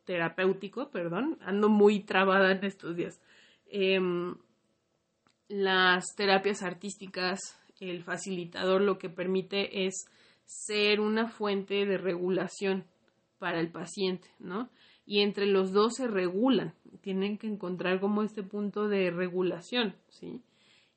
terapéutico, 0.04 0.90
perdón. 0.90 1.38
Ando 1.42 1.68
muy 1.68 2.00
trabada 2.00 2.50
en 2.50 2.64
estos 2.64 2.96
días. 2.96 3.20
Em, 3.66 4.34
las 5.46 6.16
terapias 6.16 6.64
artísticas, 6.64 7.38
el 7.78 8.02
facilitador 8.02 8.80
lo 8.80 8.98
que 8.98 9.10
permite 9.10 9.86
es 9.86 10.06
ser 10.44 10.98
una 10.98 11.28
fuente 11.28 11.86
de 11.86 11.98
regulación 11.98 12.84
para 13.38 13.60
el 13.60 13.70
paciente, 13.70 14.28
¿no? 14.40 14.70
Y 15.06 15.20
entre 15.20 15.46
los 15.46 15.70
dos 15.72 15.94
se 15.94 16.08
regulan, 16.08 16.74
tienen 17.00 17.38
que 17.38 17.46
encontrar 17.46 18.00
como 18.00 18.22
este 18.22 18.42
punto 18.42 18.88
de 18.88 19.10
regulación, 19.10 19.94
¿sí? 20.08 20.42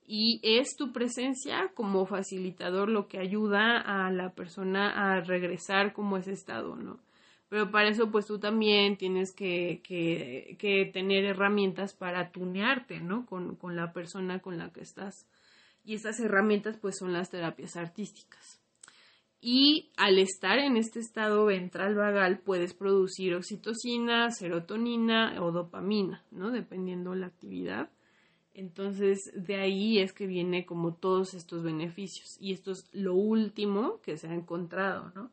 Y 0.05 0.39
es 0.43 0.75
tu 0.75 0.91
presencia 0.91 1.71
como 1.73 2.05
facilitador 2.05 2.89
lo 2.89 3.07
que 3.07 3.19
ayuda 3.19 3.79
a 3.79 4.11
la 4.11 4.33
persona 4.33 4.89
a 4.89 5.21
regresar 5.21 5.93
como 5.93 6.17
ese 6.17 6.33
estado, 6.33 6.75
¿no? 6.75 6.99
Pero 7.51 7.69
para 7.69 7.89
eso, 7.89 8.11
pues 8.11 8.25
tú 8.27 8.39
también 8.39 8.95
tienes 8.95 9.33
que, 9.33 9.81
que, 9.83 10.89
tener 10.93 11.25
herramientas 11.25 11.93
para 11.93 12.31
tunearte, 12.31 13.01
¿no? 13.01 13.25
Con, 13.25 13.57
con, 13.57 13.75
la 13.75 13.91
persona 13.91 14.39
con 14.39 14.57
la 14.57 14.71
que 14.71 14.79
estás. 14.79 15.27
Y 15.83 15.95
estas 15.95 16.21
herramientas, 16.21 16.77
pues 16.77 16.97
son 16.97 17.11
las 17.11 17.29
terapias 17.29 17.75
artísticas. 17.75 18.60
Y 19.41 19.89
al 19.97 20.19
estar 20.19 20.59
en 20.59 20.77
este 20.77 20.99
estado 20.99 21.45
ventral 21.45 21.95
vagal, 21.95 22.39
puedes 22.39 22.75
producir 22.75 23.33
oxitocina, 23.33 24.29
serotonina 24.29 25.35
o 25.41 25.51
dopamina, 25.51 26.23
¿no? 26.29 26.51
Dependiendo 26.51 27.15
la 27.15 27.27
actividad. 27.27 27.89
Entonces, 28.53 29.31
de 29.33 29.55
ahí 29.55 29.97
es 29.97 30.13
que 30.13 30.27
viene 30.27 30.65
como 30.65 30.93
todos 30.93 31.33
estos 31.33 31.63
beneficios. 31.63 32.37
Y 32.39 32.53
esto 32.53 32.71
es 32.71 32.87
lo 32.93 33.15
último 33.15 33.99
que 34.01 34.17
se 34.17 34.27
ha 34.27 34.33
encontrado, 34.35 35.11
¿no? 35.15 35.31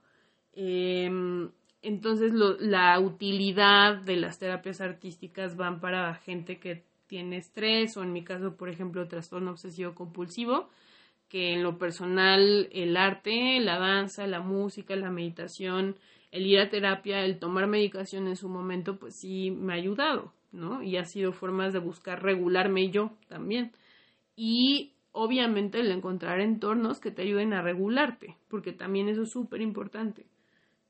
Eh, 0.55 1.11
entonces, 1.83 2.33
la 2.33 2.99
utilidad 2.99 3.99
de 3.99 4.17
las 4.17 4.39
terapias 4.39 4.81
artísticas 4.81 5.57
van 5.57 5.81
para 5.81 6.15
gente 6.15 6.59
que 6.59 6.85
tiene 7.07 7.39
estrés 7.39 7.97
o 7.97 8.03
en 8.03 8.13
mi 8.13 8.25
caso, 8.25 8.57
por 8.57 8.69
ejemplo, 8.69 9.07
trastorno 9.07 9.53
obsesivo 9.53 9.95
compulsivo, 9.95 10.69
que 11.29 11.53
en 11.53 11.63
lo 11.63 11.79
personal 11.79 12.69
el 12.73 12.97
arte, 12.97 13.61
la 13.61 13.79
danza, 13.79 14.27
la 14.27 14.41
música, 14.41 14.97
la 14.97 15.11
meditación, 15.11 15.97
el 16.31 16.47
ir 16.47 16.61
a 16.61 16.71
terapia, 16.71 17.25
el 17.25 17.39
tomar 17.39 17.67
medicación 17.67 18.29
en 18.29 18.37
su 18.37 18.49
momento, 18.49 18.99
pues 18.99 19.15
sí 19.15 19.51
me 19.51 19.73
ha 19.73 19.77
ayudado, 19.77 20.33
¿no? 20.53 20.83
Y 20.83 20.97
ha 20.97 21.05
sido 21.05 21.33
formas 21.33 21.73
de 21.73 21.79
buscar 21.79 22.23
regularme 22.23 22.91
yo 22.91 23.13
también. 23.29 23.73
Y 24.37 24.93
obviamente 25.13 25.81
el 25.81 25.91
encontrar 25.91 26.41
entornos 26.41 27.01
que 27.01 27.11
te 27.11 27.23
ayuden 27.23 27.53
a 27.53 27.63
regularte, 27.63 28.37
porque 28.49 28.73
también 28.73 29.09
eso 29.09 29.23
es 29.23 29.31
súper 29.31 29.61
importante. 29.61 30.27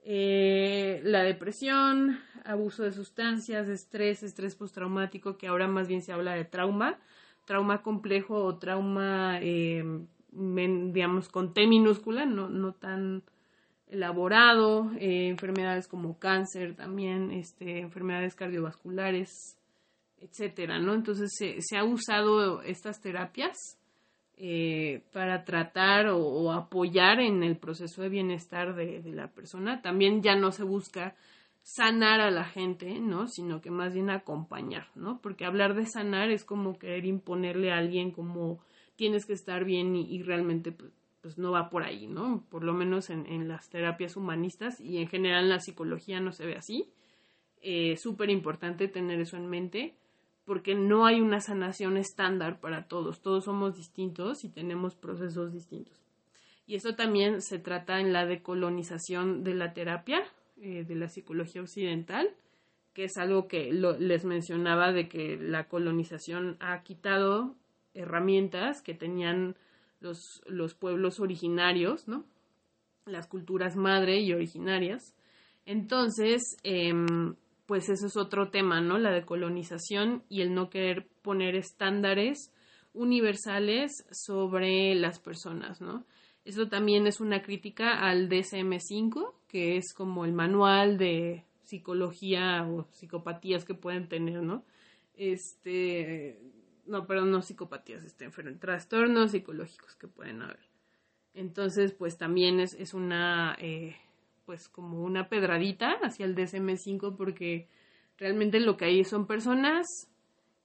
Eh, 0.05 1.01
la 1.05 1.23
depresión, 1.23 2.19
abuso 2.45 2.83
de 2.83 2.93
sustancias, 2.93 3.69
estrés, 3.69 4.23
estrés 4.23 4.55
postraumático, 4.55 5.37
que 5.37 5.49
ahora 5.49 5.69
más 5.69 5.89
bien 5.89 6.03
se 6.03 6.13
habla 6.13 6.35
de 6.35 6.45
trauma, 6.45 6.99
trauma 7.45 7.83
complejo 7.83 8.43
o 8.43 8.57
trauma, 8.59 9.39
eh, 9.41 9.85
digamos, 10.31 11.29
con 11.29 11.55
T 11.55 11.67
minúscula, 11.67 12.27
no, 12.27 12.49
no 12.49 12.73
tan 12.73 13.23
elaborado, 13.89 14.91
eh, 14.99 15.29
enfermedades 15.29 15.89
como 15.89 16.19
cáncer 16.19 16.75
también, 16.75 17.31
este, 17.31 17.81
enfermedades 17.81 18.35
cardiovasculares, 18.35 19.57
etcétera, 20.21 20.79
¿no? 20.79 20.95
Entonces 20.95 21.31
se, 21.37 21.63
se 21.63 21.77
ha 21.79 21.85
usado 21.85 22.63
estas 22.63 23.01
terapias 23.01 23.79
eh, 24.41 25.03
para 25.13 25.45
tratar 25.45 26.07
o, 26.11 26.53
apoyar 26.53 27.19
en 27.19 27.43
el 27.43 27.57
proceso 27.57 28.03
de 28.03 28.09
bienestar 28.09 28.77
de, 28.77 29.03
la 29.13 29.27
persona. 29.27 29.83
También 29.83 30.23
ya 30.23 30.37
no 30.37 30.53
se 30.53 30.63
busca 30.63 31.17
sanar 31.63 32.21
a 32.21 32.31
la 32.31 32.45
gente, 32.45 33.01
¿no? 33.01 33.27
Sino 33.27 33.61
que 33.61 33.73
más 33.73 33.95
bien 33.95 34.11
acompañar, 34.11 34.87
¿no? 34.95 35.21
Porque 35.21 35.45
hablar 35.45 35.75
de 35.75 35.87
sanar 35.87 36.31
es 36.31 36.45
como 36.45 36.79
querer 36.79 37.05
imponerle 37.05 37.73
a 37.73 37.79
alguien 37.79 38.13
como 38.13 38.61
tienes 38.99 39.27
que 39.27 39.33
estar 39.33 39.65
bien 39.65 39.95
y, 39.95 40.23
realmente 40.25 40.73
pues, 40.73 40.91
pues, 41.23 41.39
no 41.39 41.53
va 41.53 41.71
por 41.71 41.85
ahí, 41.85 42.09
¿no? 42.09 42.45
Por 42.51 42.65
lo 42.65 42.75
menos 42.75 43.11
en, 43.11 43.49
las 43.49 43.71
terapias 43.71 44.17
humanistas 44.17 44.81
y 44.81 44.99
en 44.99 45.07
general 45.07 45.45
en 45.45 45.51
la 45.51 45.61
psicología 45.61 46.21
no 46.21 46.33
se 46.33 46.45
ve 46.45 46.57
así. 46.57 46.91
Eh, 47.63 47.97
Súper 47.97 48.29
importante 48.29 48.89
tener 48.89 49.21
eso 49.21 49.37
en 49.37 49.47
mente 49.47 49.95
porque 50.45 50.75
no 50.75 51.07
hay 51.07 51.21
una 51.21 51.41
sanación 51.41 51.97
estándar 51.97 52.59
para 52.59 52.89
todos, 52.89 53.23
todos 53.23 53.45
somos 53.45 53.77
distintos 53.77 54.43
y 54.45 54.49
tenemos 54.49 54.97
procesos 54.97 55.53
distintos. 55.53 55.97
Y 56.67 56.75
eso 56.75 56.97
también 56.97 57.41
se 57.41 57.61
trata 57.61 58.01
en 58.01 58.13
la 58.13 58.27
decolonización 58.27 59.45
de 59.45 59.55
la 59.55 59.75
terapia, 59.75 60.25
eh, 60.61 60.85
de 60.85 60.95
la 60.97 61.09
psicología 61.09 61.63
occidental, 61.63 62.35
que 62.95 63.05
es 63.05 63.17
algo 63.17 63.47
que 63.47 63.73
les 63.73 64.25
mencionaba 64.25 64.93
de 64.93 65.09
que 65.09 65.37
la 65.37 65.69
colonización 65.69 66.57
ha 66.59 66.83
quitado 66.83 67.55
herramientas 67.95 68.83
que 68.83 68.95
tenían 68.95 69.57
los, 70.01 70.43
los 70.47 70.75
pueblos 70.75 71.21
originarios, 71.21 72.09
¿no? 72.09 72.25
Las 73.07 73.27
culturas 73.27 73.77
madre 73.77 74.21
y 74.21 74.33
originarias. 74.33 75.15
Entonces, 75.67 76.57
em, 76.63 77.35
pues 77.67 77.89
eso 77.89 78.07
es 78.07 78.17
otro 78.17 78.51
tema, 78.51 78.81
¿no? 78.81 78.99
La 78.99 79.11
decolonización 79.11 80.23
y 80.29 80.41
el 80.43 80.55
no 80.55 80.71
querer 80.71 81.07
poner 81.23 81.55
estándares 81.57 82.53
universales 82.95 84.07
sobre 84.11 84.95
las 84.95 85.19
personas, 85.19 85.81
¿no? 85.81 86.05
Eso 86.45 86.69
también 86.69 87.07
es 87.07 87.21
una 87.21 87.43
crítica 87.43 88.01
al 88.01 88.31
DSM-5, 88.31 89.35
que 89.49 89.77
es 89.77 89.93
como 89.93 90.25
el 90.25 90.33
manual 90.33 90.97
de 90.97 91.45
psicología 91.63 92.67
o 92.67 92.87
psicopatías 92.91 93.67
que 93.67 93.75
pueden 93.75 94.09
tener, 94.09 94.43
¿no? 94.43 94.65
Este, 95.15 96.41
no, 96.89 97.07
perdón, 97.07 97.31
no 97.31 97.43
psicopatías, 97.43 98.05
este, 98.05 98.29
trastornos 98.59 99.31
psicológicos 99.33 99.95
que 99.97 100.09
pueden 100.09 100.43
haber. 100.43 100.69
Entonces, 101.35 101.93
pues 101.93 102.19
también 102.19 102.59
es, 102.59 102.75
es 102.75 102.95
una 102.95 103.57
eh, 103.61 103.97
pues 104.45 104.69
como 104.69 105.03
una 105.03 105.29
pedradita 105.29 105.99
hacia 106.03 106.25
el 106.25 106.35
DSM5 106.35 107.17
porque 107.17 107.69
realmente 108.17 108.61
lo 108.61 108.77
que 108.77 108.87
hay 108.87 109.05
son 109.05 109.27
personas 109.27 109.87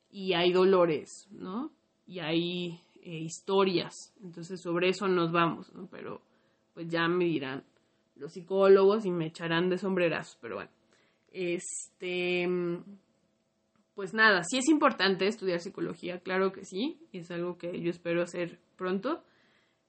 y 0.09 0.33
hay 0.33 0.53
dolores, 0.53 1.27
¿no? 1.31 1.71
Y 2.07 2.19
hay 2.19 2.81
eh, 3.01 3.17
historias. 3.17 4.15
Entonces 4.23 4.61
sobre 4.61 4.89
eso 4.89 5.07
nos 5.07 5.31
vamos, 5.31 5.73
¿no? 5.73 5.87
Pero 5.91 6.21
pues 6.73 6.87
ya 6.87 7.07
me 7.07 7.25
dirán 7.25 7.63
los 8.15 8.33
psicólogos 8.33 9.05
y 9.05 9.11
me 9.11 9.27
echarán 9.27 9.69
de 9.69 9.77
sombrerazos, 9.77 10.37
pero 10.41 10.55
bueno. 10.55 10.71
Este, 11.31 12.47
pues 13.95 14.13
nada, 14.13 14.43
sí 14.43 14.57
es 14.57 14.67
importante 14.69 15.27
estudiar 15.27 15.59
psicología, 15.59 16.19
claro 16.19 16.51
que 16.51 16.65
sí, 16.65 16.99
es 17.11 17.29
algo 17.31 17.57
que 17.57 17.79
yo 17.81 17.89
espero 17.89 18.23
hacer 18.23 18.59
pronto. 18.75 19.23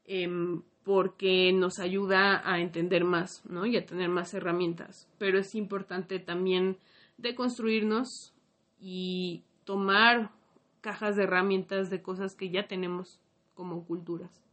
Em, 0.04 0.62
porque 0.84 1.50
nos 1.52 1.78
ayuda 1.78 2.42
a 2.44 2.60
entender 2.60 3.04
más, 3.04 3.42
¿no? 3.46 3.64
Y 3.64 3.76
a 3.76 3.86
tener 3.86 4.10
más 4.10 4.34
herramientas. 4.34 5.08
Pero 5.18 5.38
es 5.38 5.54
importante 5.54 6.18
también 6.18 6.76
deconstruirnos 7.16 8.34
y 8.78 9.44
tomar 9.64 10.30
cajas 10.82 11.16
de 11.16 11.24
herramientas 11.24 11.88
de 11.88 12.02
cosas 12.02 12.36
que 12.36 12.50
ya 12.50 12.68
tenemos 12.68 13.18
como 13.54 13.86
culturas. 13.86 14.44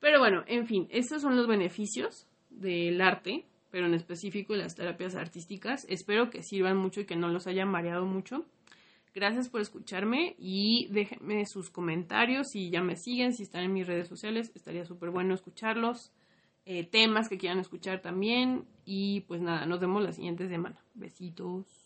Pero 0.00 0.18
bueno, 0.18 0.42
en 0.48 0.66
fin, 0.66 0.88
estos 0.90 1.22
son 1.22 1.36
los 1.36 1.46
beneficios 1.46 2.26
del 2.50 3.00
arte, 3.00 3.46
pero 3.70 3.86
en 3.86 3.94
específico 3.94 4.56
las 4.56 4.74
terapias 4.74 5.14
artísticas. 5.14 5.86
Espero 5.88 6.28
que 6.28 6.42
sirvan 6.42 6.76
mucho 6.76 7.02
y 7.02 7.06
que 7.06 7.14
no 7.14 7.28
los 7.28 7.46
hayan 7.46 7.68
mareado 7.68 8.04
mucho. 8.04 8.44
Gracias 9.14 9.48
por 9.48 9.60
escucharme 9.60 10.34
y 10.38 10.88
déjenme 10.90 11.44
sus 11.44 11.68
comentarios 11.68 12.48
si 12.48 12.70
ya 12.70 12.82
me 12.82 12.96
siguen, 12.96 13.34
si 13.34 13.42
están 13.42 13.64
en 13.64 13.72
mis 13.72 13.86
redes 13.86 14.08
sociales, 14.08 14.50
estaría 14.54 14.86
súper 14.86 15.10
bueno 15.10 15.34
escucharlos. 15.34 16.12
Eh, 16.64 16.84
temas 16.84 17.28
que 17.28 17.38
quieran 17.38 17.58
escuchar 17.58 18.00
también. 18.00 18.64
Y 18.84 19.20
pues 19.22 19.40
nada, 19.40 19.66
nos 19.66 19.80
vemos 19.80 20.02
la 20.02 20.12
siguiente 20.12 20.48
semana. 20.48 20.82
Besitos. 20.94 21.81